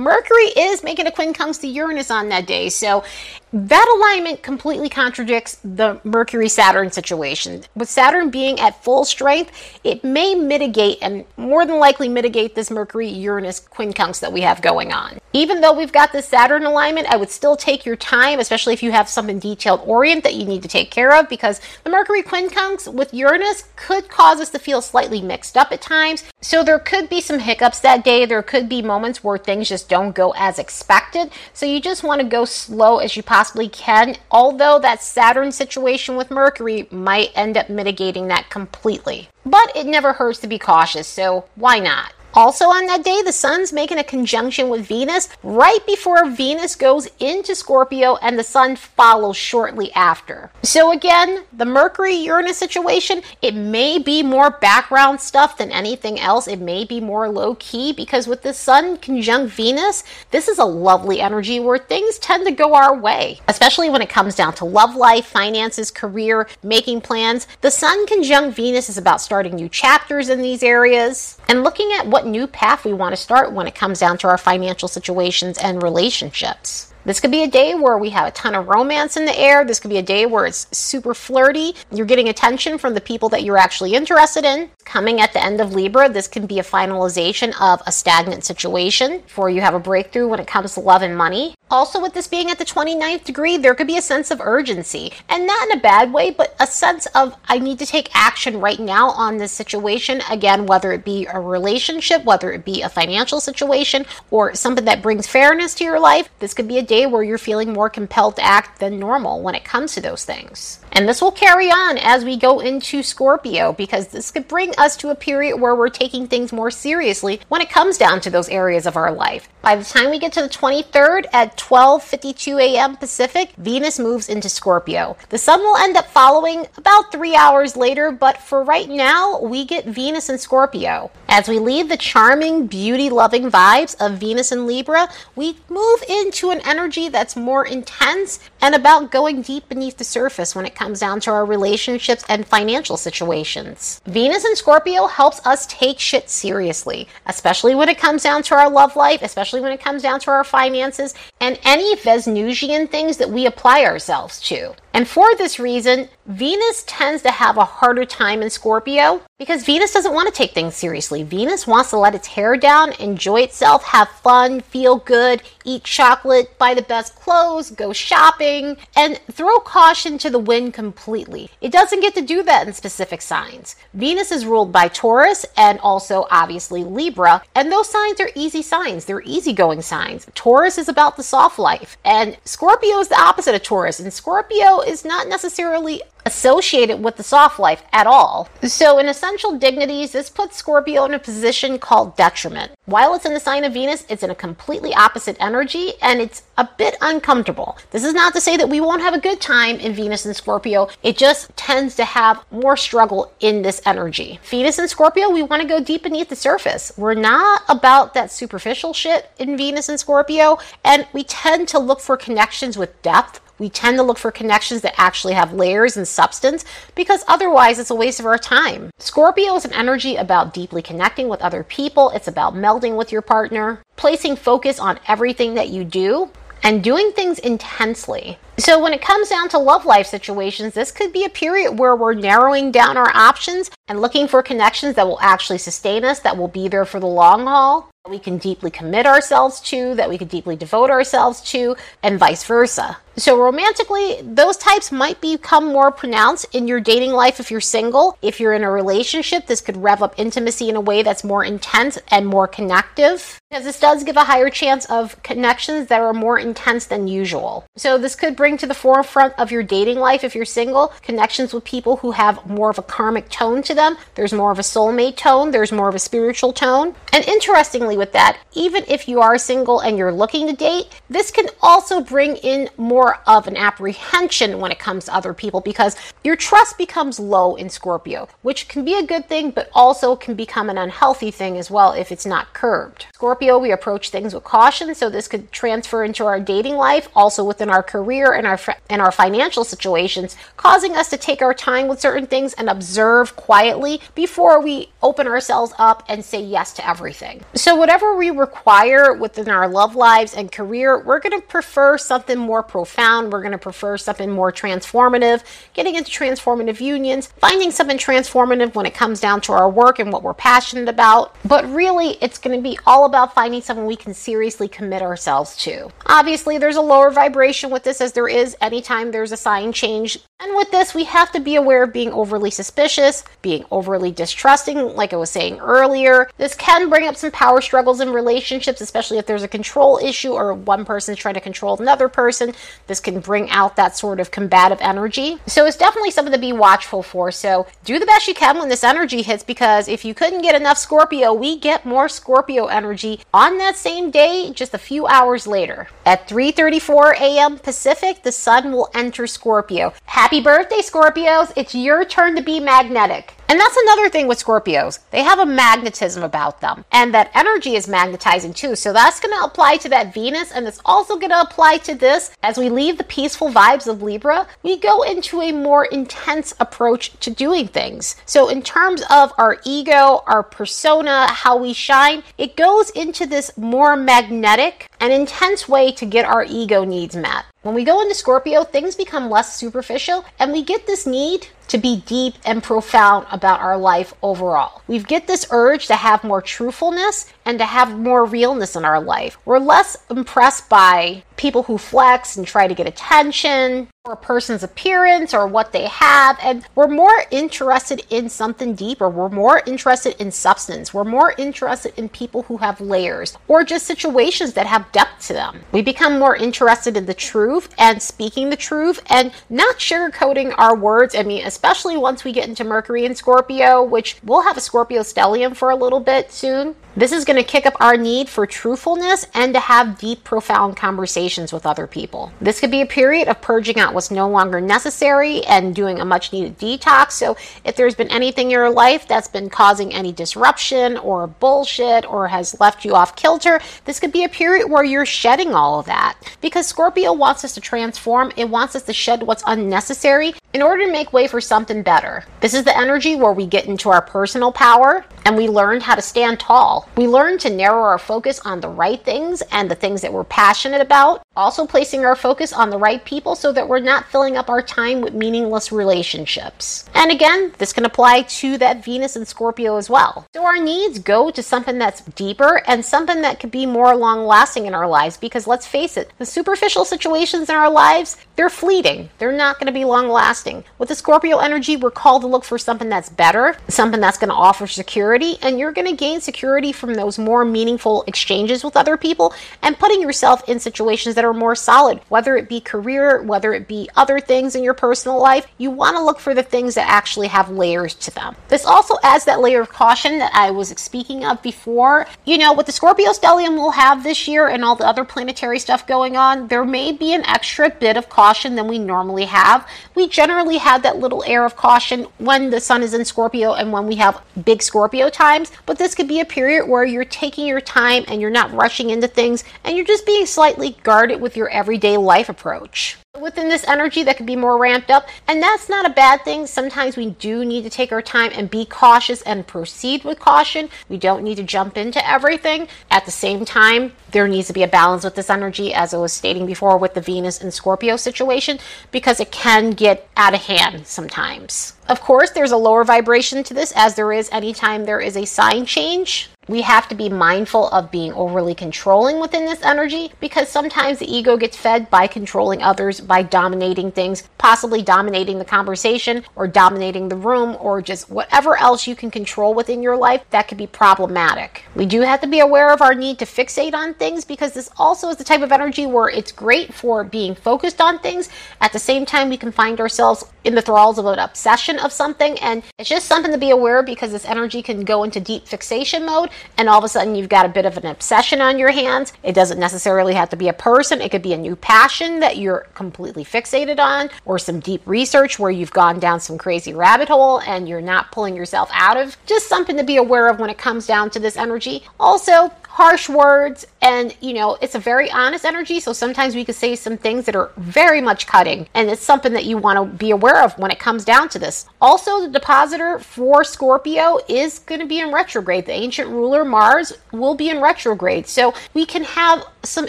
Mercury 0.00 0.46
is 0.56 0.82
making 0.82 1.06
a 1.06 1.10
quincunx 1.10 1.60
to 1.60 1.68
Uranus 1.68 2.10
on 2.10 2.30
that 2.30 2.46
day, 2.46 2.70
so 2.70 3.04
that 3.52 3.98
alignment 3.98 4.42
completely 4.42 4.88
contradicts 4.88 5.58
the 5.64 6.00
Mercury 6.04 6.48
Saturn 6.48 6.90
situation. 6.92 7.64
With 7.74 7.88
Saturn 7.88 8.30
being 8.30 8.60
at 8.60 8.82
full 8.84 9.04
strength, 9.04 9.50
it 9.82 10.04
may 10.04 10.36
mitigate 10.36 10.98
and 11.02 11.24
more 11.36 11.66
than 11.66 11.78
likely 11.80 12.08
mitigate 12.08 12.54
this 12.54 12.70
Mercury 12.70 13.08
Uranus 13.08 13.60
quincunx 13.60 14.20
that 14.20 14.32
we 14.32 14.42
have 14.42 14.62
going 14.62 14.92
on. 14.92 15.18
Even 15.32 15.60
though 15.60 15.72
we've 15.72 15.92
got 15.92 16.12
this 16.12 16.28
Saturn 16.28 16.64
alignment, 16.64 17.08
I 17.08 17.16
would 17.16 17.30
still 17.30 17.56
take 17.56 17.84
your 17.84 17.96
time, 17.96 18.38
especially 18.38 18.72
if 18.72 18.82
you 18.82 18.92
have 18.92 19.08
something 19.08 19.38
detailed 19.38 19.80
orient 19.84 20.22
that 20.24 20.34
you 20.34 20.44
need 20.44 20.62
to 20.62 20.68
take 20.68 20.90
care 20.90 21.16
of, 21.18 21.28
because 21.28 21.60
the 21.82 21.90
Mercury 21.90 22.22
quincunx 22.22 22.92
with 22.92 23.14
Uranus 23.14 23.64
could 23.74 24.08
cause 24.08 24.40
us 24.40 24.50
to 24.50 24.58
feel 24.58 24.80
slightly 24.80 25.20
mixed 25.20 25.56
up 25.56 25.72
at 25.72 25.82
times. 25.82 26.24
So 26.40 26.62
there 26.62 26.78
could 26.78 27.08
be 27.08 27.20
some 27.20 27.40
hiccups 27.40 27.80
that 27.80 28.04
day. 28.04 28.26
There 28.26 28.42
could 28.42 28.68
be 28.68 28.80
moments 28.82 29.22
where 29.22 29.38
things 29.38 29.68
just 29.68 29.88
don't 29.88 30.14
go 30.14 30.34
as 30.36 30.58
expected. 30.58 31.30
So 31.52 31.66
you 31.66 31.80
just 31.80 32.02
want 32.02 32.20
to 32.20 32.26
go 32.26 32.44
slow 32.44 32.98
as 32.98 33.16
you 33.16 33.22
possibly 33.22 33.39
can, 33.68 34.16
although 34.30 34.78
that 34.78 35.02
Saturn 35.02 35.50
situation 35.52 36.16
with 36.16 36.30
Mercury 36.30 36.86
might 36.90 37.30
end 37.34 37.56
up 37.56 37.68
mitigating 37.70 38.28
that 38.28 38.50
completely. 38.50 39.28
But 39.46 39.74
it 39.74 39.86
never 39.86 40.12
hurts 40.12 40.38
to 40.40 40.46
be 40.46 40.58
cautious, 40.58 41.08
so 41.08 41.46
why 41.54 41.78
not? 41.78 42.12
Also 42.34 42.66
on 42.66 42.86
that 42.86 43.04
day, 43.04 43.22
the 43.22 43.32
sun's 43.32 43.72
making 43.72 43.98
a 43.98 44.04
conjunction 44.04 44.68
with 44.68 44.86
Venus 44.86 45.28
right 45.42 45.84
before 45.86 46.30
Venus 46.30 46.76
goes 46.76 47.08
into 47.18 47.54
Scorpio 47.54 48.16
and 48.16 48.38
the 48.38 48.44
sun 48.44 48.76
follows 48.76 49.36
shortly 49.36 49.92
after. 49.92 50.50
So 50.62 50.92
again, 50.92 51.44
the 51.52 51.64
Mercury 51.64 52.14
Uranus 52.14 52.56
situation, 52.56 53.22
it 53.42 53.54
may 53.54 53.98
be 53.98 54.22
more 54.22 54.50
background 54.50 55.20
stuff 55.20 55.58
than 55.58 55.72
anything 55.72 56.20
else. 56.20 56.46
It 56.46 56.60
may 56.60 56.84
be 56.84 57.00
more 57.00 57.28
low 57.28 57.56
key 57.56 57.92
because 57.92 58.28
with 58.28 58.42
the 58.42 58.54
sun 58.54 58.96
conjunct 58.98 59.52
Venus, 59.52 60.04
this 60.30 60.46
is 60.46 60.58
a 60.58 60.64
lovely 60.64 61.20
energy 61.20 61.58
where 61.58 61.78
things 61.78 62.18
tend 62.18 62.46
to 62.46 62.52
go 62.52 62.74
our 62.74 62.96
way, 62.96 63.40
especially 63.48 63.90
when 63.90 64.02
it 64.02 64.08
comes 64.08 64.36
down 64.36 64.54
to 64.54 64.64
love 64.64 64.94
life, 64.94 65.26
finances, 65.26 65.90
career, 65.90 66.48
making 66.62 67.00
plans. 67.00 67.48
The 67.60 67.70
sun 67.70 68.06
conjunct 68.06 68.54
Venus 68.56 68.88
is 68.88 68.98
about 68.98 69.20
starting 69.20 69.56
new 69.56 69.68
chapters 69.68 70.28
in 70.28 70.42
these 70.42 70.62
areas 70.62 71.39
and 71.50 71.64
looking 71.64 71.90
at 71.94 72.06
what 72.06 72.26
new 72.26 72.46
path 72.46 72.84
we 72.84 72.92
want 72.92 73.12
to 73.12 73.20
start 73.20 73.52
when 73.52 73.66
it 73.66 73.74
comes 73.74 73.98
down 73.98 74.16
to 74.16 74.28
our 74.28 74.38
financial 74.38 74.86
situations 74.86 75.58
and 75.58 75.82
relationships. 75.82 76.94
This 77.04 77.18
could 77.18 77.32
be 77.32 77.42
a 77.42 77.48
day 77.48 77.74
where 77.74 77.98
we 77.98 78.10
have 78.10 78.28
a 78.28 78.30
ton 78.30 78.54
of 78.54 78.68
romance 78.68 79.16
in 79.16 79.24
the 79.24 79.36
air. 79.36 79.64
This 79.64 79.80
could 79.80 79.88
be 79.88 79.98
a 79.98 80.02
day 80.02 80.26
where 80.26 80.46
it's 80.46 80.68
super 80.70 81.12
flirty. 81.12 81.74
You're 81.90 82.06
getting 82.06 82.28
attention 82.28 82.78
from 82.78 82.94
the 82.94 83.00
people 83.00 83.28
that 83.30 83.42
you're 83.42 83.56
actually 83.56 83.94
interested 83.94 84.44
in. 84.44 84.70
Coming 84.90 85.20
at 85.20 85.32
the 85.32 85.40
end 85.40 85.60
of 85.60 85.72
Libra, 85.72 86.08
this 86.08 86.26
can 86.26 86.46
be 86.46 86.58
a 86.58 86.64
finalization 86.64 87.54
of 87.60 87.80
a 87.86 87.92
stagnant 87.92 88.42
situation, 88.42 89.22
for 89.28 89.48
you 89.48 89.60
have 89.60 89.72
a 89.72 89.78
breakthrough 89.78 90.26
when 90.26 90.40
it 90.40 90.48
comes 90.48 90.74
to 90.74 90.80
love 90.80 91.02
and 91.02 91.16
money. 91.16 91.54
Also, 91.70 92.02
with 92.02 92.12
this 92.12 92.26
being 92.26 92.50
at 92.50 92.58
the 92.58 92.64
29th 92.64 93.22
degree, 93.22 93.56
there 93.56 93.76
could 93.76 93.86
be 93.86 93.96
a 93.96 94.02
sense 94.02 94.32
of 94.32 94.40
urgency, 94.40 95.12
and 95.28 95.46
not 95.46 95.70
in 95.70 95.78
a 95.78 95.80
bad 95.80 96.12
way, 96.12 96.32
but 96.32 96.56
a 96.58 96.66
sense 96.66 97.06
of 97.14 97.36
I 97.48 97.60
need 97.60 97.78
to 97.78 97.86
take 97.86 98.10
action 98.16 98.58
right 98.58 98.80
now 98.80 99.10
on 99.10 99.36
this 99.36 99.52
situation. 99.52 100.22
Again, 100.28 100.66
whether 100.66 100.90
it 100.90 101.04
be 101.04 101.28
a 101.32 101.38
relationship, 101.38 102.24
whether 102.24 102.50
it 102.50 102.64
be 102.64 102.82
a 102.82 102.88
financial 102.88 103.38
situation, 103.38 104.04
or 104.32 104.56
something 104.56 104.86
that 104.86 105.02
brings 105.02 105.28
fairness 105.28 105.72
to 105.74 105.84
your 105.84 106.00
life, 106.00 106.28
this 106.40 106.52
could 106.52 106.66
be 106.66 106.78
a 106.78 106.82
day 106.82 107.06
where 107.06 107.22
you're 107.22 107.38
feeling 107.38 107.72
more 107.72 107.88
compelled 107.88 108.34
to 108.34 108.44
act 108.44 108.80
than 108.80 108.98
normal 108.98 109.40
when 109.40 109.54
it 109.54 109.64
comes 109.64 109.94
to 109.94 110.00
those 110.00 110.24
things. 110.24 110.80
And 110.90 111.08
this 111.08 111.22
will 111.22 111.30
carry 111.30 111.68
on 111.68 111.96
as 111.98 112.24
we 112.24 112.36
go 112.36 112.58
into 112.58 113.04
Scorpio 113.04 113.72
because 113.72 114.08
this 114.08 114.32
could 114.32 114.48
bring 114.48 114.74
us 114.80 114.96
to 114.96 115.10
a 115.10 115.14
period 115.14 115.60
where 115.60 115.76
we're 115.76 115.90
taking 115.90 116.26
things 116.26 116.52
more 116.52 116.70
seriously 116.70 117.40
when 117.48 117.60
it 117.60 117.70
comes 117.70 117.98
down 117.98 118.20
to 118.22 118.30
those 118.30 118.48
areas 118.48 118.86
of 118.86 118.96
our 118.96 119.12
life. 119.12 119.48
By 119.62 119.76
the 119.76 119.84
time 119.84 120.10
we 120.10 120.18
get 120.18 120.32
to 120.32 120.42
the 120.42 120.48
23rd 120.48 121.26
at 121.32 121.56
12:52 121.56 122.60
a.m. 122.60 122.96
Pacific, 122.96 123.52
Venus 123.58 123.98
moves 123.98 124.28
into 124.28 124.48
Scorpio. 124.48 125.16
The 125.28 125.38
sun 125.38 125.60
will 125.60 125.76
end 125.76 125.96
up 125.96 126.06
following 126.06 126.66
about 126.78 127.12
3 127.12 127.36
hours 127.36 127.76
later, 127.76 128.10
but 128.10 128.38
for 128.38 128.62
right 128.62 128.88
now, 128.88 129.38
we 129.40 129.66
get 129.66 129.84
Venus 129.84 130.30
in 130.30 130.38
Scorpio. 130.38 131.10
As 131.28 131.46
we 131.46 131.58
leave 131.58 131.88
the 131.88 131.96
charming, 131.96 132.66
beauty-loving 132.66 133.50
vibes 133.50 133.94
of 134.00 134.18
Venus 134.18 134.50
in 134.50 134.66
Libra, 134.66 135.08
we 135.36 135.58
move 135.68 136.02
into 136.08 136.50
an 136.50 136.60
energy 136.64 137.08
that's 137.08 137.36
more 137.36 137.66
intense 137.66 138.40
and 138.62 138.74
about 138.74 139.10
going 139.10 139.42
deep 139.42 139.68
beneath 139.68 139.98
the 139.98 140.04
surface 140.04 140.56
when 140.56 140.66
it 140.66 140.74
comes 140.74 141.00
down 141.00 141.20
to 141.20 141.30
our 141.30 141.44
relationships 141.44 142.24
and 142.28 142.46
financial 142.46 142.96
situations. 142.96 144.00
Venus 144.06 144.44
in 144.44 144.56
Scorpio 144.60 145.06
helps 145.06 145.40
us 145.46 145.66
take 145.68 145.98
shit 145.98 146.28
seriously, 146.28 147.08
especially 147.24 147.74
when 147.74 147.88
it 147.88 147.96
comes 147.96 148.22
down 148.22 148.42
to 148.42 148.54
our 148.54 148.68
love 148.68 148.94
life, 148.94 149.22
especially 149.22 149.62
when 149.62 149.72
it 149.72 149.80
comes 149.80 150.02
down 150.02 150.20
to 150.20 150.30
our 150.30 150.44
finances, 150.44 151.14
and 151.40 151.58
any 151.64 151.96
Venusian 151.96 152.86
things 152.86 153.16
that 153.16 153.30
we 153.30 153.46
apply 153.46 153.84
ourselves 153.84 154.38
to. 154.42 154.74
And 154.92 155.06
for 155.06 155.34
this 155.36 155.58
reason, 155.58 156.08
Venus 156.26 156.84
tends 156.86 157.22
to 157.22 157.30
have 157.30 157.56
a 157.56 157.64
harder 157.64 158.04
time 158.04 158.42
in 158.42 158.50
Scorpio 158.50 159.22
because 159.38 159.64
Venus 159.64 159.92
doesn't 159.92 160.12
want 160.12 160.28
to 160.28 160.34
take 160.34 160.52
things 160.52 160.74
seriously. 160.74 161.22
Venus 161.22 161.66
wants 161.66 161.90
to 161.90 161.98
let 161.98 162.14
its 162.14 162.26
hair 162.28 162.56
down, 162.56 162.92
enjoy 162.94 163.40
itself, 163.40 163.82
have 163.84 164.08
fun, 164.08 164.60
feel 164.60 164.96
good, 164.96 165.42
eat 165.64 165.82
chocolate, 165.84 166.56
buy 166.58 166.74
the 166.74 166.82
best 166.82 167.14
clothes, 167.16 167.70
go 167.70 167.92
shopping, 167.92 168.76
and 168.96 169.20
throw 169.32 169.58
caution 169.60 170.18
to 170.18 170.30
the 170.30 170.38
wind 170.38 170.74
completely. 170.74 171.50
It 171.60 171.72
doesn't 171.72 172.00
get 172.00 172.14
to 172.14 172.22
do 172.22 172.42
that 172.42 172.66
in 172.66 172.72
specific 172.74 173.22
signs. 173.22 173.76
Venus 173.94 174.30
is 174.30 174.46
ruled 174.46 174.72
by 174.72 174.88
Taurus 174.88 175.46
and 175.56 175.78
also 175.80 176.26
obviously 176.30 176.84
Libra, 176.84 177.42
and 177.54 177.70
those 177.70 177.88
signs 177.88 178.20
are 178.20 178.30
easy 178.34 178.62
signs. 178.62 179.04
They're 179.04 179.22
easygoing 179.22 179.82
signs. 179.82 180.26
Taurus 180.34 180.78
is 180.78 180.88
about 180.88 181.16
the 181.16 181.22
soft 181.22 181.58
life, 181.58 181.96
and 182.04 182.36
Scorpio 182.44 182.98
is 182.98 183.08
the 183.08 183.20
opposite 183.20 183.54
of 183.54 183.62
Taurus, 183.62 184.00
and 184.00 184.12
Scorpio 184.12 184.79
is 184.82 185.04
not 185.04 185.28
necessarily 185.28 186.02
associated 186.26 187.02
with 187.02 187.16
the 187.16 187.22
soft 187.22 187.58
life 187.58 187.82
at 187.92 188.06
all. 188.06 188.48
So, 188.62 188.98
in 188.98 189.08
essential 189.08 189.58
dignities, 189.58 190.12
this 190.12 190.30
puts 190.30 190.56
Scorpio 190.56 191.04
in 191.04 191.14
a 191.14 191.18
position 191.18 191.78
called 191.78 192.16
detriment. 192.16 192.72
While 192.84 193.14
it's 193.14 193.24
in 193.24 193.34
the 193.34 193.40
sign 193.40 193.64
of 193.64 193.72
Venus, 193.72 194.04
it's 194.08 194.22
in 194.22 194.30
a 194.30 194.34
completely 194.34 194.92
opposite 194.94 195.36
energy 195.40 195.92
and 196.02 196.20
it's 196.20 196.42
a 196.58 196.68
bit 196.76 196.96
uncomfortable. 197.00 197.78
This 197.90 198.04
is 198.04 198.14
not 198.14 198.34
to 198.34 198.40
say 198.40 198.56
that 198.56 198.68
we 198.68 198.80
won't 198.80 199.02
have 199.02 199.14
a 199.14 199.20
good 199.20 199.40
time 199.40 199.76
in 199.76 199.94
Venus 199.94 200.26
and 200.26 200.36
Scorpio, 200.36 200.88
it 201.02 201.16
just 201.16 201.54
tends 201.56 201.94
to 201.96 202.04
have 202.04 202.44
more 202.50 202.76
struggle 202.76 203.32
in 203.40 203.62
this 203.62 203.80
energy. 203.86 204.38
Venus 204.44 204.78
and 204.78 204.90
Scorpio, 204.90 205.30
we 205.30 205.42
want 205.42 205.62
to 205.62 205.68
go 205.68 205.80
deep 205.80 206.02
beneath 206.02 206.28
the 206.28 206.36
surface. 206.36 206.92
We're 206.96 207.14
not 207.14 207.62
about 207.68 208.14
that 208.14 208.30
superficial 208.30 208.92
shit 208.92 209.30
in 209.38 209.56
Venus 209.56 209.88
and 209.88 209.98
Scorpio, 209.98 210.58
and 210.84 211.06
we 211.12 211.24
tend 211.24 211.68
to 211.68 211.78
look 211.78 212.00
for 212.00 212.16
connections 212.16 212.76
with 212.76 213.00
depth 213.02 213.40
we 213.60 213.68
tend 213.68 213.98
to 213.98 214.02
look 214.02 214.18
for 214.18 214.32
connections 214.32 214.80
that 214.80 214.94
actually 214.96 215.34
have 215.34 215.52
layers 215.52 215.96
and 215.96 216.08
substance 216.08 216.64
because 216.94 217.22
otherwise 217.28 217.78
it's 217.78 217.90
a 217.90 217.94
waste 217.94 218.18
of 218.18 218.26
our 218.26 218.38
time. 218.38 218.90
Scorpio 218.98 219.54
is 219.54 219.66
an 219.66 219.74
energy 219.74 220.16
about 220.16 220.54
deeply 220.54 220.82
connecting 220.82 221.28
with 221.28 221.42
other 221.42 221.62
people, 221.62 222.10
it's 222.10 222.26
about 222.26 222.54
melding 222.54 222.96
with 222.96 223.12
your 223.12 223.22
partner, 223.22 223.82
placing 223.96 224.34
focus 224.34 224.80
on 224.80 224.98
everything 225.06 225.54
that 225.54 225.68
you 225.68 225.84
do, 225.84 226.30
and 226.62 226.82
doing 226.82 227.12
things 227.12 227.38
intensely. 227.38 228.38
So, 228.58 228.78
when 228.78 228.92
it 228.92 229.00
comes 229.00 229.28
down 229.28 229.48
to 229.50 229.58
love 229.58 229.86
life 229.86 230.06
situations, 230.06 230.74
this 230.74 230.92
could 230.92 231.12
be 231.12 231.24
a 231.24 231.30
period 231.30 231.78
where 231.78 231.96
we're 231.96 232.14
narrowing 232.14 232.70
down 232.70 232.96
our 232.96 233.10
options 233.14 233.70
and 233.88 234.00
looking 234.00 234.28
for 234.28 234.42
connections 234.42 234.96
that 234.96 235.06
will 235.06 235.20
actually 235.20 235.58
sustain 235.58 236.04
us, 236.04 236.20
that 236.20 236.36
will 236.36 236.48
be 236.48 236.68
there 236.68 236.84
for 236.84 237.00
the 237.00 237.06
long 237.06 237.44
haul 237.44 237.90
that 238.04 238.10
we 238.10 238.18
can 238.18 238.38
deeply 238.38 238.70
commit 238.70 239.04
ourselves 239.04 239.60
to, 239.60 239.94
that 239.94 240.08
we 240.08 240.16
can 240.16 240.26
deeply 240.26 240.56
devote 240.56 240.88
ourselves 240.88 241.42
to, 241.42 241.76
and 242.02 242.18
vice 242.18 242.44
versa. 242.44 242.96
So, 243.20 243.38
romantically, 243.38 244.16
those 244.22 244.56
types 244.56 244.90
might 244.90 245.20
become 245.20 245.66
more 245.66 245.90
pronounced 245.90 246.46
in 246.54 246.66
your 246.66 246.80
dating 246.80 247.12
life 247.12 247.38
if 247.38 247.50
you're 247.50 247.60
single. 247.60 248.16
If 248.22 248.40
you're 248.40 248.54
in 248.54 248.64
a 248.64 248.70
relationship, 248.70 249.46
this 249.46 249.60
could 249.60 249.76
rev 249.76 250.02
up 250.02 250.14
intimacy 250.16 250.70
in 250.70 250.76
a 250.76 250.80
way 250.80 251.02
that's 251.02 251.22
more 251.22 251.44
intense 251.44 251.98
and 252.08 252.26
more 252.26 252.48
connective, 252.48 253.38
because 253.50 253.64
this 253.64 253.78
does 253.78 254.04
give 254.04 254.16
a 254.16 254.24
higher 254.24 254.48
chance 254.48 254.86
of 254.86 255.22
connections 255.22 255.88
that 255.88 256.00
are 256.00 256.14
more 256.14 256.38
intense 256.38 256.86
than 256.86 257.08
usual. 257.08 257.66
So, 257.76 257.98
this 257.98 258.16
could 258.16 258.36
bring 258.36 258.56
to 258.56 258.66
the 258.66 258.72
forefront 258.72 259.34
of 259.38 259.50
your 259.50 259.64
dating 259.64 259.98
life 259.98 260.24
if 260.24 260.34
you're 260.34 260.46
single 260.46 260.94
connections 261.02 261.52
with 261.52 261.64
people 261.64 261.96
who 261.96 262.12
have 262.12 262.46
more 262.46 262.70
of 262.70 262.78
a 262.78 262.82
karmic 262.82 263.28
tone 263.28 263.62
to 263.64 263.74
them. 263.74 263.98
There's 264.14 264.32
more 264.32 264.50
of 264.50 264.58
a 264.58 264.62
soulmate 264.62 265.16
tone, 265.16 265.50
there's 265.50 265.72
more 265.72 265.90
of 265.90 265.94
a 265.94 265.98
spiritual 265.98 266.54
tone. 266.54 266.94
And 267.12 267.22
interestingly, 267.28 267.98
with 267.98 268.12
that, 268.12 268.38
even 268.54 268.82
if 268.88 269.08
you 269.08 269.20
are 269.20 269.36
single 269.36 269.80
and 269.80 269.98
you're 269.98 270.10
looking 270.10 270.46
to 270.46 270.56
date, 270.56 270.86
this 271.10 271.30
can 271.30 271.50
also 271.60 272.00
bring 272.00 272.36
in 272.36 272.70
more 272.78 273.09
of 273.26 273.46
an 273.46 273.56
apprehension 273.56 274.60
when 274.60 274.72
it 274.72 274.78
comes 274.78 275.04
to 275.04 275.14
other 275.14 275.34
people 275.34 275.60
because 275.60 275.96
your 276.24 276.36
trust 276.36 276.78
becomes 276.78 277.18
low 277.18 277.56
in 277.56 277.68
Scorpio, 277.68 278.28
which 278.42 278.68
can 278.68 278.84
be 278.84 278.94
a 278.94 279.06
good 279.06 279.28
thing, 279.28 279.50
but 279.50 279.70
also 279.74 280.16
can 280.16 280.34
become 280.34 280.70
an 280.70 280.78
unhealthy 280.78 281.30
thing 281.30 281.56
as 281.56 281.70
well 281.70 281.92
if 281.92 282.12
it's 282.12 282.26
not 282.26 282.52
curbed. 282.52 283.06
Scorpio, 283.14 283.58
we 283.58 283.72
approach 283.72 284.10
things 284.10 284.34
with 284.34 284.44
caution, 284.44 284.94
so 284.94 285.08
this 285.08 285.28
could 285.28 285.50
transfer 285.52 286.04
into 286.04 286.26
our 286.26 286.40
dating 286.40 286.76
life, 286.76 287.08
also 287.14 287.44
within 287.44 287.70
our 287.70 287.82
career 287.82 288.32
and 288.32 288.46
our 288.46 288.58
and 288.88 289.00
our 289.00 289.12
financial 289.12 289.64
situations, 289.64 290.36
causing 290.56 290.96
us 290.96 291.08
to 291.10 291.16
take 291.16 291.42
our 291.42 291.54
time 291.54 291.88
with 291.88 292.00
certain 292.00 292.26
things 292.26 292.52
and 292.54 292.68
observe 292.68 293.36
quietly 293.36 294.00
before 294.14 294.60
we 294.60 294.90
open 295.02 295.26
ourselves 295.26 295.72
up 295.78 296.04
and 296.08 296.24
say 296.24 296.40
yes 296.40 296.72
to 296.74 296.88
everything. 296.88 297.42
So 297.54 297.76
whatever 297.76 298.16
we 298.16 298.30
require 298.30 299.14
within 299.14 299.48
our 299.48 299.68
love 299.68 299.96
lives 299.96 300.34
and 300.34 300.50
career, 300.50 300.98
we're 300.98 301.20
going 301.20 301.40
to 301.40 301.46
prefer 301.46 301.98
something 301.98 302.38
more 302.38 302.62
profound. 302.62 302.89
Found, 302.90 303.32
we're 303.32 303.40
going 303.40 303.52
to 303.52 303.58
prefer 303.58 303.96
something 303.96 304.30
more 304.30 304.52
transformative, 304.52 305.42
getting 305.74 305.94
into 305.94 306.10
transformative 306.10 306.80
unions, 306.80 307.28
finding 307.38 307.70
something 307.70 307.98
transformative 307.98 308.74
when 308.74 308.86
it 308.86 308.94
comes 308.94 309.20
down 309.20 309.40
to 309.42 309.52
our 309.52 309.70
work 309.70 309.98
and 309.98 310.12
what 310.12 310.22
we're 310.22 310.34
passionate 310.34 310.88
about. 310.88 311.34
But 311.44 311.64
really, 311.72 312.18
it's 312.20 312.38
going 312.38 312.56
to 312.56 312.62
be 312.62 312.78
all 312.86 313.04
about 313.04 313.34
finding 313.34 313.62
someone 313.62 313.86
we 313.86 313.96
can 313.96 314.14
seriously 314.14 314.68
commit 314.68 315.02
ourselves 315.02 315.56
to. 315.58 315.90
Obviously, 316.06 316.58
there's 316.58 316.76
a 316.76 316.82
lower 316.82 317.10
vibration 317.10 317.70
with 317.70 317.84
this 317.84 318.00
as 318.00 318.12
there 318.12 318.28
is 318.28 318.56
anytime 318.60 319.10
there's 319.10 319.32
a 319.32 319.36
sign 319.36 319.72
change. 319.72 320.18
And 320.40 320.56
with 320.56 320.70
this, 320.70 320.94
we 320.94 321.04
have 321.04 321.30
to 321.32 321.40
be 321.40 321.56
aware 321.56 321.82
of 321.82 321.92
being 321.92 322.12
overly 322.12 322.50
suspicious, 322.50 323.24
being 323.42 323.64
overly 323.70 324.10
distrusting, 324.10 324.96
like 324.96 325.12
I 325.12 325.16
was 325.16 325.30
saying 325.30 325.58
earlier. 325.60 326.30
This 326.38 326.54
can 326.54 326.88
bring 326.88 327.06
up 327.06 327.16
some 327.16 327.30
power 327.30 327.60
struggles 327.60 328.00
in 328.00 328.10
relationships, 328.10 328.80
especially 328.80 329.18
if 329.18 329.26
there's 329.26 329.42
a 329.42 329.48
control 329.48 329.98
issue 330.02 330.32
or 330.32 330.54
one 330.54 330.84
person 330.84 331.12
is 331.12 331.18
trying 331.18 331.34
to 331.34 331.40
control 331.40 331.76
another 331.78 332.08
person. 332.08 332.54
This 332.90 332.98
can 332.98 333.20
bring 333.20 333.48
out 333.50 333.76
that 333.76 333.96
sort 333.96 334.18
of 334.18 334.32
combative 334.32 334.78
energy. 334.80 335.38
So 335.46 335.64
it's 335.64 335.76
definitely 335.76 336.10
something 336.10 336.34
to 336.34 336.40
be 336.40 336.52
watchful 336.52 337.04
for. 337.04 337.30
So 337.30 337.68
do 337.84 338.00
the 338.00 338.04
best 338.04 338.26
you 338.26 338.34
can 338.34 338.58
when 338.58 338.68
this 338.68 338.82
energy 338.82 339.22
hits 339.22 339.44
because 339.44 339.86
if 339.86 340.04
you 340.04 340.12
couldn't 340.12 340.42
get 340.42 340.56
enough 340.56 340.76
Scorpio, 340.76 341.32
we 341.32 341.56
get 341.56 341.86
more 341.86 342.08
Scorpio 342.08 342.66
energy 342.66 343.20
on 343.32 343.58
that 343.58 343.76
same 343.76 344.10
day 344.10 344.50
just 344.52 344.74
a 344.74 344.78
few 344.78 345.06
hours 345.06 345.46
later. 345.46 345.86
At 346.04 346.26
3:34 346.26 347.14
a.m. 347.20 347.58
Pacific, 347.58 348.24
the 348.24 348.32
sun 348.32 348.72
will 348.72 348.90
enter 348.92 349.28
Scorpio. 349.28 349.92
Happy 350.06 350.40
birthday 350.40 350.80
Scorpios. 350.82 351.52
It's 351.54 351.76
your 351.76 352.04
turn 352.04 352.34
to 352.34 352.42
be 352.42 352.58
magnetic. 352.58 353.34
And 353.50 353.58
that's 353.58 353.76
another 353.76 354.08
thing 354.08 354.28
with 354.28 354.38
Scorpios. 354.38 355.00
They 355.10 355.24
have 355.24 355.40
a 355.40 355.44
magnetism 355.44 356.22
about 356.22 356.60
them. 356.60 356.84
And 356.92 357.12
that 357.14 357.32
energy 357.34 357.74
is 357.74 357.88
magnetizing 357.88 358.54
too. 358.54 358.76
So 358.76 358.92
that's 358.92 359.18
going 359.18 359.36
to 359.36 359.44
apply 359.44 359.78
to 359.78 359.88
that 359.88 360.14
Venus. 360.14 360.52
And 360.52 360.68
it's 360.68 360.80
also 360.84 361.16
going 361.16 361.32
to 361.32 361.40
apply 361.40 361.78
to 361.78 361.96
this. 361.96 362.30
As 362.44 362.58
we 362.58 362.68
leave 362.68 362.96
the 362.96 363.02
peaceful 363.02 363.48
vibes 363.48 363.88
of 363.88 364.02
Libra, 364.02 364.46
we 364.62 364.76
go 364.76 365.02
into 365.02 365.40
a 365.40 365.50
more 365.50 365.86
intense 365.86 366.54
approach 366.60 367.18
to 367.18 367.30
doing 367.30 367.66
things. 367.66 368.14
So, 368.24 368.48
in 368.48 368.62
terms 368.62 369.02
of 369.10 369.32
our 369.36 369.58
ego, 369.64 370.22
our 370.28 370.44
persona, 370.44 371.26
how 371.26 371.56
we 371.56 371.72
shine, 371.72 372.22
it 372.38 372.54
goes 372.54 372.90
into 372.90 373.26
this 373.26 373.58
more 373.58 373.96
magnetic 373.96 374.89
and 375.00 375.12
intense 375.12 375.68
way 375.68 375.90
to 375.92 376.06
get 376.06 376.24
our 376.24 376.44
ego 376.44 376.84
needs 376.84 377.16
met. 377.16 377.46
When 377.62 377.74
we 377.74 377.84
go 377.84 378.00
into 378.00 378.14
Scorpio, 378.14 378.64
things 378.64 378.94
become 378.94 379.28
less 379.28 379.56
superficial 379.56 380.24
and 380.38 380.52
we 380.52 380.62
get 380.62 380.86
this 380.86 381.06
need 381.06 381.48
to 381.68 381.78
be 381.78 382.02
deep 382.06 382.34
and 382.44 382.62
profound 382.62 383.26
about 383.30 383.60
our 383.60 383.76
life 383.76 384.14
overall. 384.22 384.82
We 384.86 384.98
get 385.00 385.26
this 385.26 385.46
urge 385.50 385.86
to 385.86 385.94
have 385.94 386.24
more 386.24 386.40
truthfulness 386.40 387.32
and 387.44 387.58
to 387.58 387.64
have 387.64 387.98
more 387.98 388.24
realness 388.24 388.76
in 388.76 388.84
our 388.84 389.00
life. 389.00 389.36
We're 389.44 389.58
less 389.58 389.96
impressed 390.08 390.68
by 390.68 391.22
people 391.40 391.62
who 391.62 391.78
flex 391.78 392.36
and 392.36 392.46
try 392.46 392.68
to 392.68 392.74
get 392.74 392.86
attention 392.86 393.88
or 394.04 394.12
a 394.12 394.16
person's 394.16 394.62
appearance 394.62 395.32
or 395.32 395.46
what 395.46 395.72
they 395.72 395.86
have. 395.86 396.38
And 396.42 396.66
we're 396.74 396.86
more 396.86 397.24
interested 397.30 398.02
in 398.10 398.28
something 398.28 398.74
deeper. 398.74 399.08
We're 399.08 399.30
more 399.30 399.62
interested 399.66 400.20
in 400.20 400.32
substance. 400.32 400.92
We're 400.92 401.04
more 401.04 401.34
interested 401.38 401.94
in 401.96 402.10
people 402.10 402.42
who 402.42 402.58
have 402.58 402.80
layers 402.80 403.38
or 403.48 403.64
just 403.64 403.86
situations 403.86 404.52
that 404.52 404.66
have 404.66 404.92
depth 404.92 405.28
to 405.28 405.32
them. 405.32 405.60
We 405.72 405.80
become 405.80 406.18
more 406.18 406.36
interested 406.36 406.94
in 406.94 407.06
the 407.06 407.14
truth 407.14 407.74
and 407.78 408.02
speaking 408.02 408.50
the 408.50 408.56
truth 408.56 409.02
and 409.08 409.32
not 409.48 409.78
sugarcoating 409.78 410.54
our 410.58 410.76
words. 410.76 411.14
I 411.14 411.22
mean, 411.22 411.46
especially 411.46 411.96
once 411.96 412.22
we 412.22 412.32
get 412.32 412.48
into 412.48 412.64
Mercury 412.64 413.06
and 413.06 413.16
Scorpio, 413.16 413.82
which 413.82 414.18
we'll 414.24 414.42
have 414.42 414.58
a 414.58 414.60
Scorpio 414.60 415.00
stellium 415.00 415.56
for 415.56 415.70
a 415.70 415.76
little 415.76 416.00
bit 416.00 416.32
soon. 416.32 416.74
This 417.00 417.12
is 417.12 417.24
going 417.24 417.38
to 417.38 417.42
kick 417.42 417.64
up 417.64 417.80
our 417.80 417.96
need 417.96 418.28
for 418.28 418.44
truthfulness 418.44 419.26
and 419.32 419.54
to 419.54 419.60
have 419.60 419.98
deep, 419.98 420.22
profound 420.22 420.76
conversations 420.76 421.50
with 421.50 421.64
other 421.64 421.86
people. 421.86 422.30
This 422.42 422.60
could 422.60 422.70
be 422.70 422.82
a 422.82 422.86
period 422.86 423.26
of 423.26 423.40
purging 423.40 423.78
out 423.78 423.94
what's 423.94 424.10
no 424.10 424.28
longer 424.28 424.60
necessary 424.60 425.42
and 425.46 425.74
doing 425.74 425.98
a 425.98 426.04
much 426.04 426.30
needed 426.30 426.58
detox. 426.58 427.12
So, 427.12 427.38
if 427.64 427.74
there's 427.74 427.94
been 427.94 428.10
anything 428.10 428.48
in 428.48 428.50
your 428.50 428.68
life 428.68 429.08
that's 429.08 429.28
been 429.28 429.48
causing 429.48 429.94
any 429.94 430.12
disruption 430.12 430.98
or 430.98 431.26
bullshit 431.26 432.04
or 432.04 432.28
has 432.28 432.60
left 432.60 432.84
you 432.84 432.94
off 432.94 433.16
kilter, 433.16 433.60
this 433.86 433.98
could 433.98 434.12
be 434.12 434.24
a 434.24 434.28
period 434.28 434.68
where 434.68 434.84
you're 434.84 435.06
shedding 435.06 435.54
all 435.54 435.80
of 435.80 435.86
that. 435.86 436.18
Because 436.42 436.66
Scorpio 436.66 437.14
wants 437.14 437.46
us 437.46 437.54
to 437.54 437.62
transform, 437.62 438.30
it 438.36 438.50
wants 438.50 438.76
us 438.76 438.82
to 438.82 438.92
shed 438.92 439.22
what's 439.22 439.44
unnecessary 439.46 440.34
in 440.52 440.60
order 440.60 440.84
to 440.84 440.92
make 440.92 441.14
way 441.14 441.26
for 441.26 441.40
something 441.40 441.82
better. 441.82 442.24
This 442.40 442.52
is 442.52 442.64
the 442.64 442.76
energy 442.76 443.16
where 443.16 443.32
we 443.32 443.46
get 443.46 443.66
into 443.66 443.88
our 443.88 444.02
personal 444.02 444.52
power 444.52 445.04
and 445.24 445.36
we 445.36 445.48
learn 445.48 445.80
how 445.80 445.94
to 445.94 446.02
stand 446.02 446.40
tall. 446.40 446.88
We 446.96 447.06
learn 447.06 447.38
to 447.38 447.50
narrow 447.50 447.82
our 447.82 447.98
focus 447.98 448.40
on 448.44 448.60
the 448.60 448.68
right 448.68 449.02
things 449.02 449.42
and 449.52 449.70
the 449.70 449.74
things 449.74 450.02
that 450.02 450.12
we're 450.12 450.24
passionate 450.24 450.80
about, 450.80 451.22
also 451.36 451.64
placing 451.64 452.04
our 452.04 452.16
focus 452.16 452.52
on 452.52 452.70
the 452.70 452.78
right 452.78 453.04
people 453.04 453.36
so 453.36 453.52
that 453.52 453.68
we're 453.68 453.78
not 453.78 454.04
filling 454.06 454.36
up 454.36 454.50
our 454.50 454.60
time 454.60 455.00
with 455.00 455.14
meaningless 455.14 455.70
relationships. 455.70 456.84
And 456.92 457.12
again, 457.12 457.52
this 457.58 457.72
can 457.72 457.84
apply 457.84 458.22
to 458.22 458.58
that 458.58 458.84
Venus 458.84 459.14
and 459.14 459.26
Scorpio 459.26 459.76
as 459.76 459.88
well. 459.88 460.26
So 460.34 460.44
our 460.44 460.58
needs 460.58 460.98
go 460.98 461.30
to 461.30 461.40
something 461.40 461.78
that's 461.78 462.00
deeper 462.00 462.62
and 462.66 462.84
something 462.84 463.22
that 463.22 463.38
could 463.38 463.52
be 463.52 463.64
more 463.64 463.96
long 463.96 464.26
lasting 464.26 464.66
in 464.66 464.74
our 464.74 464.88
lives 464.88 465.16
because 465.16 465.46
let's 465.46 465.68
face 465.68 465.96
it, 465.96 466.12
the 466.18 466.26
superficial 466.26 466.84
situations 466.84 467.48
in 467.48 467.54
our 467.54 467.70
lives, 467.70 468.16
they're 468.34 468.50
fleeting. 468.50 469.08
They're 469.18 469.30
not 469.30 469.60
going 469.60 469.68
to 469.68 469.72
be 469.72 469.84
long 469.84 470.08
lasting. 470.08 470.64
With 470.78 470.88
the 470.88 470.96
Scorpio 470.96 471.38
energy, 471.38 471.76
we're 471.76 471.92
called 471.92 472.22
to 472.22 472.28
look 472.28 472.42
for 472.42 472.58
something 472.58 472.88
that's 472.88 473.08
better, 473.08 473.56
something 473.68 474.00
that's 474.00 474.18
going 474.18 474.30
to 474.30 474.34
offer 474.34 474.66
security, 474.66 475.36
and 475.42 475.60
you're 475.60 475.72
going 475.72 475.86
to 475.86 475.96
gain 475.96 476.20
security 476.20 476.72
from 476.72 476.94
those 476.94 477.20
more 477.20 477.44
meaningful 477.44 478.02
exchanges 478.08 478.64
with 478.64 478.76
other 478.76 478.96
people 478.96 479.32
and 479.62 479.78
putting 479.78 480.02
yourself 480.02 480.48
in 480.48 480.58
situations 480.58 481.14
that 481.14 481.29
are 481.30 481.34
more 481.34 481.54
solid, 481.54 482.00
whether 482.08 482.36
it 482.36 482.48
be 482.48 482.60
career, 482.60 483.22
whether 483.22 483.52
it 483.54 483.66
be 483.66 483.88
other 483.96 484.20
things 484.20 484.54
in 484.54 484.62
your 484.64 484.74
personal 484.74 485.20
life. 485.20 485.46
You 485.58 485.70
want 485.70 485.96
to 485.96 486.02
look 486.02 486.20
for 486.20 486.34
the 486.34 486.42
things 486.42 486.74
that 486.74 486.88
actually 486.88 487.28
have 487.28 487.50
layers 487.50 487.94
to 487.94 488.10
them. 488.10 488.36
This 488.48 488.66
also 488.66 488.96
adds 489.02 489.24
that 489.24 489.40
layer 489.40 489.60
of 489.60 489.70
caution 489.70 490.18
that 490.18 490.32
I 490.34 490.50
was 490.50 490.68
speaking 490.70 491.24
of 491.24 491.40
before. 491.42 492.06
You 492.24 492.38
know, 492.38 492.52
with 492.52 492.66
the 492.66 492.72
Scorpio 492.72 493.10
stellium 493.10 493.54
we'll 493.54 493.70
have 493.70 494.02
this 494.02 494.26
year 494.26 494.48
and 494.48 494.64
all 494.64 494.76
the 494.76 494.86
other 494.86 495.04
planetary 495.04 495.58
stuff 495.58 495.86
going 495.86 496.16
on, 496.16 496.48
there 496.48 496.64
may 496.64 496.92
be 496.92 497.14
an 497.14 497.24
extra 497.26 497.70
bit 497.70 497.96
of 497.96 498.08
caution 498.08 498.56
than 498.56 498.66
we 498.66 498.78
normally 498.78 499.26
have. 499.26 499.66
We 500.00 500.08
generally 500.08 500.56
have 500.56 500.82
that 500.84 500.96
little 500.96 501.22
air 501.26 501.44
of 501.44 501.56
caution 501.56 502.06
when 502.16 502.48
the 502.48 502.58
sun 502.58 502.82
is 502.82 502.94
in 502.94 503.04
Scorpio 503.04 503.52
and 503.52 503.70
when 503.70 503.86
we 503.86 503.96
have 503.96 504.22
big 504.46 504.62
Scorpio 504.62 505.10
times, 505.10 505.52
but 505.66 505.76
this 505.76 505.94
could 505.94 506.08
be 506.08 506.20
a 506.20 506.24
period 506.24 506.66
where 506.66 506.86
you're 506.86 507.04
taking 507.04 507.46
your 507.46 507.60
time 507.60 508.06
and 508.08 508.18
you're 508.18 508.30
not 508.30 508.50
rushing 508.54 508.88
into 508.88 509.08
things 509.08 509.44
and 509.62 509.76
you're 509.76 509.84
just 509.84 510.06
being 510.06 510.24
slightly 510.24 510.78
guarded 510.84 511.20
with 511.20 511.36
your 511.36 511.50
everyday 511.50 511.98
life 511.98 512.30
approach 512.30 512.96
within 513.20 513.48
this 513.48 513.66
energy 513.66 514.02
that 514.02 514.16
could 514.16 514.26
be 514.26 514.36
more 514.36 514.58
ramped 514.58 514.90
up. 514.90 515.08
And 515.28 515.42
that's 515.42 515.68
not 515.68 515.86
a 515.86 515.90
bad 515.90 516.24
thing. 516.24 516.46
Sometimes 516.46 516.96
we 516.96 517.10
do 517.10 517.44
need 517.44 517.62
to 517.62 517.70
take 517.70 517.92
our 517.92 518.02
time 518.02 518.30
and 518.34 518.50
be 518.50 518.64
cautious 518.64 519.22
and 519.22 519.46
proceed 519.46 520.04
with 520.04 520.18
caution. 520.18 520.68
We 520.88 520.96
don't 520.96 521.22
need 521.22 521.36
to 521.36 521.42
jump 521.42 521.76
into 521.76 522.06
everything. 522.08 522.68
At 522.90 523.04
the 523.04 523.10
same 523.10 523.44
time 523.44 523.92
there 524.10 524.28
needs 524.28 524.48
to 524.48 524.52
be 524.52 524.62
a 524.62 524.68
balance 524.68 525.04
with 525.04 525.14
this 525.14 525.30
energy 525.30 525.72
as 525.72 525.94
i 525.94 525.96
was 525.96 526.12
stating 526.12 526.44
before 526.44 526.76
with 526.76 526.94
the 526.94 527.00
venus 527.00 527.40
and 527.40 527.54
scorpio 527.54 527.96
situation 527.96 528.58
because 528.90 529.20
it 529.20 529.30
can 529.30 529.70
get 529.70 530.08
out 530.16 530.34
of 530.34 530.40
hand 530.40 530.86
sometimes. 530.86 531.74
Of 531.88 532.00
course 532.00 532.30
there's 532.30 532.52
a 532.52 532.56
lower 532.56 532.84
vibration 532.84 533.44
to 533.44 533.54
this 533.54 533.72
as 533.76 533.94
there 533.94 534.12
is 534.12 534.28
anytime 534.32 534.84
there 534.84 535.00
is 535.00 535.16
a 535.16 535.24
sign 535.24 535.66
change 535.66 536.30
we 536.50 536.62
have 536.62 536.88
to 536.88 536.96
be 536.96 537.08
mindful 537.08 537.68
of 537.68 537.92
being 537.92 538.12
overly 538.14 538.56
controlling 538.56 539.20
within 539.20 539.46
this 539.46 539.62
energy 539.62 540.12
because 540.18 540.48
sometimes 540.48 540.98
the 540.98 541.06
ego 541.06 541.36
gets 541.36 541.56
fed 541.56 541.88
by 541.90 542.08
controlling 542.08 542.60
others, 542.60 543.00
by 543.00 543.22
dominating 543.22 543.92
things, 543.92 544.24
possibly 544.36 544.82
dominating 544.82 545.38
the 545.38 545.44
conversation 545.44 546.24
or 546.34 546.48
dominating 546.48 547.08
the 547.08 547.16
room 547.16 547.56
or 547.60 547.80
just 547.80 548.10
whatever 548.10 548.56
else 548.58 548.88
you 548.88 548.96
can 548.96 549.12
control 549.12 549.54
within 549.54 549.80
your 549.80 549.96
life 549.96 550.24
that 550.30 550.48
could 550.48 550.58
be 550.58 550.66
problematic. 550.66 551.62
We 551.76 551.86
do 551.86 552.00
have 552.00 552.20
to 552.22 552.26
be 552.26 552.40
aware 552.40 552.72
of 552.72 552.82
our 552.82 552.94
need 552.94 553.20
to 553.20 553.26
fixate 553.26 553.74
on 553.74 553.94
things 553.94 554.24
because 554.24 554.52
this 554.52 554.70
also 554.76 555.08
is 555.08 555.18
the 555.18 555.24
type 555.24 555.42
of 555.42 555.52
energy 555.52 555.86
where 555.86 556.08
it's 556.08 556.32
great 556.32 556.74
for 556.74 557.04
being 557.04 557.36
focused 557.36 557.80
on 557.80 558.00
things. 558.00 558.28
At 558.60 558.72
the 558.72 558.78
same 558.80 559.06
time, 559.06 559.28
we 559.28 559.36
can 559.36 559.52
find 559.52 559.78
ourselves 559.78 560.24
in 560.42 560.54
the 560.54 560.62
thralls 560.62 560.98
of 560.98 561.06
an 561.06 561.18
obsession 561.18 561.78
of 561.78 561.92
something 561.92 562.38
and 562.40 562.62
it's 562.78 562.88
just 562.88 563.06
something 563.06 563.30
to 563.30 563.38
be 563.38 563.50
aware 563.50 563.82
because 563.82 564.10
this 564.10 564.24
energy 564.24 564.62
can 564.62 564.84
go 564.84 565.04
into 565.04 565.20
deep 565.20 565.46
fixation 565.46 566.04
mode 566.04 566.30
and 566.56 566.68
all 566.68 566.78
of 566.78 566.84
a 566.84 566.88
sudden 566.88 567.14
you've 567.14 567.28
got 567.28 567.46
a 567.46 567.48
bit 567.48 567.66
of 567.66 567.76
an 567.76 567.86
obsession 567.86 568.40
on 568.40 568.58
your 568.58 568.70
hands. 568.70 569.12
It 569.22 569.34
doesn't 569.34 569.58
necessarily 569.58 570.14
have 570.14 570.30
to 570.30 570.36
be 570.36 570.48
a 570.48 570.52
person, 570.52 571.00
it 571.00 571.10
could 571.10 571.22
be 571.22 571.32
a 571.32 571.38
new 571.38 571.56
passion 571.56 572.20
that 572.20 572.38
you're 572.38 572.66
completely 572.74 573.24
fixated 573.24 573.78
on, 573.78 574.10
or 574.24 574.38
some 574.38 574.60
deep 574.60 574.82
research 574.86 575.38
where 575.38 575.50
you've 575.50 575.72
gone 575.72 575.98
down 575.98 576.20
some 576.20 576.38
crazy 576.38 576.74
rabbit 576.74 577.08
hole 577.08 577.40
and 577.40 577.68
you're 577.68 577.80
not 577.80 578.12
pulling 578.12 578.36
yourself 578.36 578.70
out 578.72 578.96
of. 578.96 579.16
Just 579.26 579.48
something 579.48 579.76
to 579.76 579.84
be 579.84 579.96
aware 579.96 580.28
of 580.28 580.38
when 580.38 580.50
it 580.50 580.58
comes 580.58 580.86
down 580.86 581.10
to 581.10 581.18
this 581.18 581.36
energy. 581.36 581.84
Also, 581.98 582.52
harsh 582.70 583.08
words 583.08 583.66
and 583.82 584.16
you 584.20 584.32
know 584.32 584.56
it's 584.62 584.76
a 584.76 584.78
very 584.78 585.10
honest 585.10 585.44
energy 585.44 585.80
so 585.80 585.92
sometimes 585.92 586.36
we 586.36 586.44
could 586.44 586.54
say 586.54 586.76
some 586.76 586.96
things 586.96 587.26
that 587.26 587.34
are 587.34 587.50
very 587.56 588.00
much 588.00 588.28
cutting 588.28 588.64
and 588.74 588.88
it's 588.88 589.02
something 589.02 589.32
that 589.32 589.44
you 589.44 589.58
want 589.58 589.76
to 589.76 589.96
be 589.96 590.12
aware 590.12 590.40
of 590.44 590.56
when 590.56 590.70
it 590.70 590.78
comes 590.78 591.04
down 591.04 591.28
to 591.28 591.38
this. 591.38 591.66
Also 591.80 592.20
the 592.20 592.28
depositor 592.28 593.00
for 593.00 593.42
scorpio 593.42 594.20
is 594.28 594.60
going 594.60 594.80
to 594.80 594.86
be 594.86 595.00
in 595.00 595.12
retrograde. 595.12 595.66
The 595.66 595.72
ancient 595.72 596.08
ruler 596.10 596.44
mars 596.44 596.92
will 597.10 597.34
be 597.34 597.50
in 597.50 597.60
retrograde 597.60 598.28
so 598.28 598.54
we 598.72 598.86
can 598.86 599.02
have 599.02 599.44
some 599.64 599.88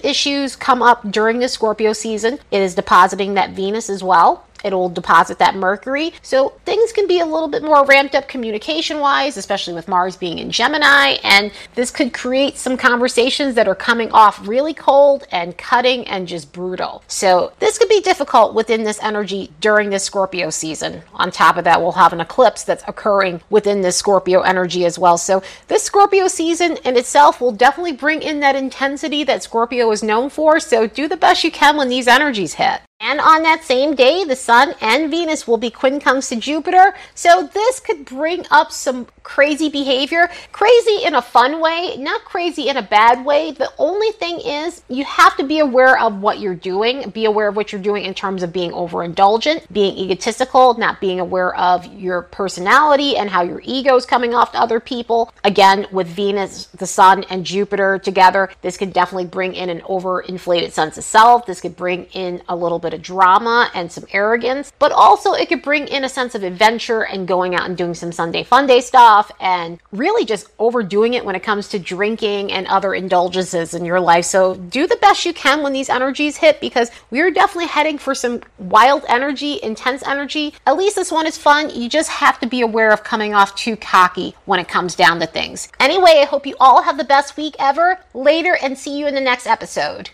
issues 0.03 0.55
come 0.55 0.81
up 0.81 1.11
during 1.11 1.37
the 1.37 1.47
scorpio 1.47 1.93
season. 1.93 2.39
It 2.49 2.61
is 2.61 2.73
depositing 2.73 3.35
that 3.35 3.51
venus 3.51 3.91
as 3.91 4.03
well 4.03 4.47
it'll 4.63 4.89
deposit 4.89 5.39
that 5.39 5.55
mercury. 5.55 6.13
So 6.21 6.53
things 6.65 6.91
can 6.91 7.07
be 7.07 7.19
a 7.19 7.25
little 7.25 7.47
bit 7.47 7.63
more 7.63 7.85
ramped 7.85 8.15
up 8.15 8.27
communication 8.27 8.99
wise, 8.99 9.37
especially 9.37 9.73
with 9.73 9.87
Mars 9.87 10.15
being 10.15 10.39
in 10.39 10.51
Gemini. 10.51 11.17
And 11.23 11.51
this 11.75 11.91
could 11.91 12.13
create 12.13 12.57
some 12.57 12.77
conversations 12.77 13.55
that 13.55 13.67
are 13.67 13.75
coming 13.75 14.11
off 14.11 14.47
really 14.47 14.73
cold 14.73 15.25
and 15.31 15.57
cutting 15.57 16.07
and 16.07 16.27
just 16.27 16.51
brutal. 16.51 17.03
So 17.07 17.53
this 17.59 17.77
could 17.77 17.89
be 17.89 18.01
difficult 18.01 18.53
within 18.53 18.83
this 18.83 19.01
energy 19.01 19.51
during 19.59 19.89
this 19.89 20.03
Scorpio 20.03 20.49
season. 20.49 21.01
On 21.13 21.31
top 21.31 21.57
of 21.57 21.63
that, 21.65 21.81
we'll 21.81 21.93
have 21.93 22.13
an 22.13 22.21
eclipse 22.21 22.63
that's 22.63 22.83
occurring 22.87 23.41
within 23.49 23.81
this 23.81 23.97
Scorpio 23.97 24.41
energy 24.41 24.85
as 24.85 24.97
well. 24.99 25.17
So 25.17 25.43
this 25.67 25.83
Scorpio 25.83 26.27
season 26.27 26.77
in 26.83 26.97
itself 26.97 27.41
will 27.41 27.51
definitely 27.51 27.93
bring 27.93 28.21
in 28.21 28.39
that 28.41 28.55
intensity 28.55 29.23
that 29.23 29.43
Scorpio 29.43 29.91
is 29.91 30.03
known 30.03 30.29
for. 30.29 30.59
So 30.59 30.87
do 30.87 31.07
the 31.07 31.17
best 31.17 31.43
you 31.43 31.51
can 31.51 31.77
when 31.77 31.89
these 31.89 32.07
energies 32.07 32.53
hit. 32.53 32.81
And 33.03 33.19
on 33.19 33.41
that 33.41 33.63
same 33.63 33.95
day, 33.95 34.23
the 34.23 34.35
Sun 34.35 34.75
and 34.79 35.09
Venus 35.09 35.47
will 35.47 35.57
be 35.57 35.71
quincunx 35.71 36.29
to 36.29 36.35
Jupiter. 36.35 36.93
So 37.15 37.49
this 37.51 37.79
could 37.79 38.05
bring 38.05 38.45
up 38.51 38.71
some 38.71 39.07
crazy 39.23 39.69
behavior. 39.69 40.29
Crazy 40.51 41.03
in 41.03 41.15
a 41.15 41.21
fun 41.21 41.59
way, 41.59 41.95
not 41.97 42.23
crazy 42.25 42.69
in 42.69 42.77
a 42.77 42.81
bad 42.83 43.25
way. 43.25 43.51
The 43.51 43.71
only 43.79 44.11
thing 44.11 44.39
is 44.39 44.83
you 44.87 45.03
have 45.05 45.35
to 45.37 45.43
be 45.43 45.59
aware 45.59 45.99
of 45.99 46.21
what 46.21 46.39
you're 46.39 46.53
doing. 46.53 47.09
Be 47.09 47.25
aware 47.25 47.47
of 47.47 47.55
what 47.55 47.71
you're 47.71 47.81
doing 47.81 48.05
in 48.05 48.13
terms 48.13 48.43
of 48.43 48.53
being 48.53 48.71
overindulgent, 48.71 49.71
being 49.71 49.97
egotistical, 49.97 50.75
not 50.75 51.01
being 51.01 51.19
aware 51.19 51.55
of 51.55 51.91
your 51.93 52.23
personality 52.23 53.17
and 53.17 53.31
how 53.31 53.41
your 53.41 53.61
ego 53.63 53.95
is 53.95 54.05
coming 54.05 54.35
off 54.35 54.51
to 54.51 54.59
other 54.59 54.79
people. 54.79 55.33
Again, 55.43 55.87
with 55.91 56.07
Venus, 56.07 56.65
the 56.67 56.87
Sun, 56.87 57.23
and 57.31 57.45
Jupiter 57.45 57.97
together, 57.97 58.49
this 58.61 58.77
could 58.77 58.93
definitely 58.93 59.25
bring 59.25 59.55
in 59.55 59.69
an 59.69 59.81
overinflated 59.81 60.71
sense 60.71 60.99
of 60.99 61.03
self. 61.03 61.47
This 61.47 61.61
could 61.61 61.75
bring 61.75 62.05
in 62.13 62.43
a 62.47 62.55
little 62.55 62.77
bit 62.77 62.90
bit 62.91 62.99
of 62.99 63.03
drama 63.03 63.69
and 63.73 63.91
some 63.91 64.05
arrogance, 64.11 64.71
but 64.79 64.91
also 64.91 65.33
it 65.33 65.49
could 65.49 65.61
bring 65.61 65.87
in 65.87 66.03
a 66.03 66.09
sense 66.09 66.35
of 66.35 66.43
adventure 66.43 67.03
and 67.03 67.27
going 67.27 67.55
out 67.55 67.65
and 67.65 67.77
doing 67.77 67.93
some 67.93 68.11
Sunday 68.11 68.43
fun 68.43 68.67
day 68.67 68.81
stuff 68.81 69.31
and 69.39 69.79
really 69.91 70.25
just 70.25 70.47
overdoing 70.59 71.13
it 71.13 71.25
when 71.25 71.35
it 71.35 71.43
comes 71.43 71.67
to 71.69 71.79
drinking 71.79 72.51
and 72.51 72.67
other 72.67 72.93
indulgences 72.93 73.73
in 73.73 73.85
your 73.85 73.99
life. 73.99 74.25
So 74.25 74.55
do 74.55 74.87
the 74.87 74.97
best 74.97 75.25
you 75.25 75.33
can 75.33 75.63
when 75.63 75.73
these 75.73 75.89
energies 75.89 76.37
hit 76.37 76.59
because 76.59 76.91
we're 77.09 77.31
definitely 77.31 77.67
heading 77.67 77.97
for 77.97 78.13
some 78.13 78.41
wild 78.57 79.05
energy, 79.07 79.59
intense 79.63 80.03
energy. 80.05 80.53
At 80.67 80.77
least 80.77 80.95
this 80.95 81.11
one 81.11 81.27
is 81.27 81.37
fun. 81.37 81.69
You 81.69 81.89
just 81.89 82.09
have 82.09 82.39
to 82.39 82.47
be 82.47 82.61
aware 82.61 82.91
of 82.91 83.03
coming 83.03 83.33
off 83.33 83.55
too 83.55 83.75
cocky 83.75 84.35
when 84.45 84.59
it 84.59 84.67
comes 84.67 84.95
down 84.95 85.19
to 85.19 85.27
things. 85.27 85.69
Anyway, 85.79 86.19
I 86.21 86.25
hope 86.25 86.45
you 86.45 86.55
all 86.59 86.83
have 86.83 86.97
the 86.97 87.03
best 87.03 87.37
week 87.37 87.55
ever. 87.59 87.99
Later 88.13 88.57
and 88.61 88.77
see 88.77 88.97
you 88.97 89.07
in 89.07 89.15
the 89.15 89.21
next 89.21 89.47
episode. 89.47 90.09